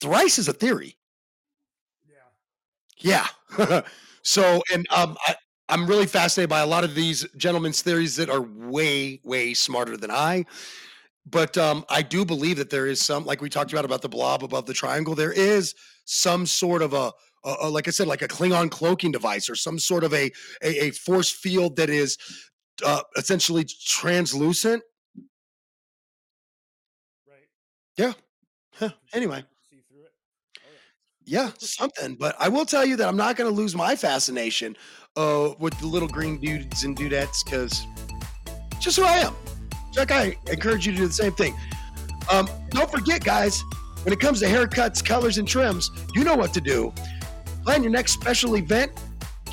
[0.02, 0.98] Thrice is a theory
[3.04, 3.28] Yeah.
[4.24, 5.36] so, and um, I,
[5.70, 9.98] I'm really fascinated by a lot of these gentlemen's theories that are way, way smarter
[9.98, 10.46] than I.
[11.30, 14.10] But um, I do believe that there is some, like we talked about about the
[14.10, 15.16] blob above the triangle.
[15.16, 15.76] There is
[16.06, 17.14] some sort of a,
[17.46, 20.32] a, a- like I said, like a Klingon cloaking device or some sort of a
[20.64, 22.18] a, a force field that is
[22.86, 24.84] uh, essentially translucent.
[27.28, 27.48] Right.
[27.98, 28.14] Yeah.
[28.76, 28.92] Huh.
[29.14, 29.44] Anyway.
[29.70, 30.14] See through it.
[30.60, 30.80] Oh
[31.26, 31.52] yeah.
[31.58, 32.16] something.
[32.16, 34.76] But I will tell you that I'm not going to lose my fascination
[35.16, 37.86] uh, with the little green dudes and dudettes because
[38.80, 39.36] just who I am.
[39.94, 41.56] Chuck, I encourage you to do the same thing.
[42.32, 43.64] Um, don't forget, guys,
[44.04, 46.94] when it comes to haircuts, colors, and trims, you know what to do.
[47.64, 48.92] Plan your next special event.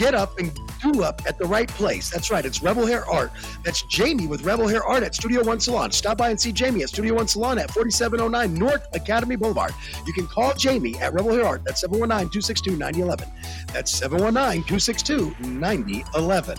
[0.01, 2.09] Get up and do up at the right place.
[2.09, 2.47] That's right.
[2.47, 3.33] It's Rebel Hair Art.
[3.63, 5.93] That's Jamie with Rebel Hair Art at Studio One Salon.
[5.93, 9.75] Stop by and see Jamie at Studio One Salon at 4709 North Academy Boulevard.
[10.07, 11.65] You can call Jamie at Rebel Hair Art.
[11.67, 13.29] That's 719 262 9011.
[13.75, 16.57] That's 719 262 9011.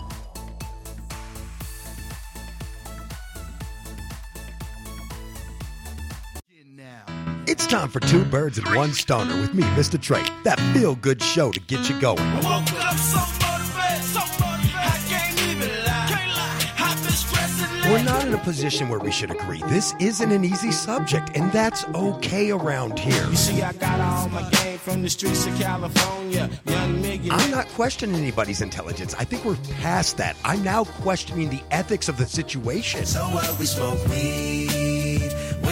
[7.72, 10.28] Time for two birds and one stoner with me, MistaTre.
[10.42, 12.18] That feel good show to get you going.
[12.18, 14.76] I woke up so motivated, so motivated.
[14.76, 16.06] I can't even lie.
[16.06, 16.70] Can't lie.
[16.76, 19.62] I've been stressing We're not in a position where we should agree.
[19.68, 23.26] This isn't an easy subject, and that's okay around here.
[23.30, 26.50] You see, I got all my game from the streets of California.
[26.66, 27.38] Young millionaire.
[27.38, 29.14] I'm not questioning anybody's intelligence.
[29.14, 30.36] I think we're past that.
[30.44, 33.06] I'm now questioning the ethics of the situation.
[33.06, 33.58] So what?
[33.58, 34.81] We smoke weed.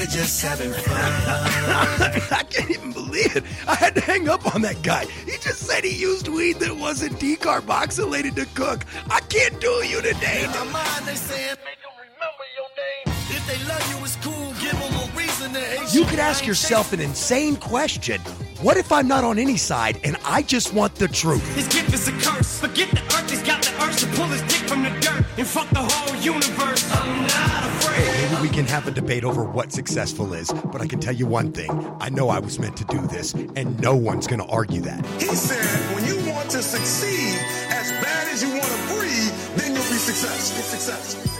[0.00, 0.96] We're just having fun.
[2.32, 3.44] I can't even believe it.
[3.68, 5.04] I had to hang up on that guy.
[5.26, 8.86] He just said he used weed that wasn't decarboxylated to cook.
[9.10, 10.44] I can't do you today.
[10.44, 13.14] In my mind, they saying, make them remember your name.
[13.28, 14.54] If they love you, it's cool.
[14.58, 18.22] Give them a reason to hate You could ask yourself an insane question.
[18.62, 21.46] What if I'm not on any side and I just want the truth?
[21.54, 22.58] His gift is a curse.
[22.58, 25.48] Forget the earth, he's got the urge to pull his dick from the dirt and
[25.48, 26.84] fuck the whole universe.
[26.92, 28.30] I'm not afraid.
[28.30, 31.26] Maybe we can have a debate over what successful is, but I can tell you
[31.26, 31.70] one thing.
[31.98, 35.04] I know I was meant to do this, and no one's to argue that.
[35.18, 35.64] He said,
[35.94, 37.38] when you want to succeed
[37.70, 40.62] as bad as you want to breathe, then you'll be successful.
[40.62, 41.39] Successful.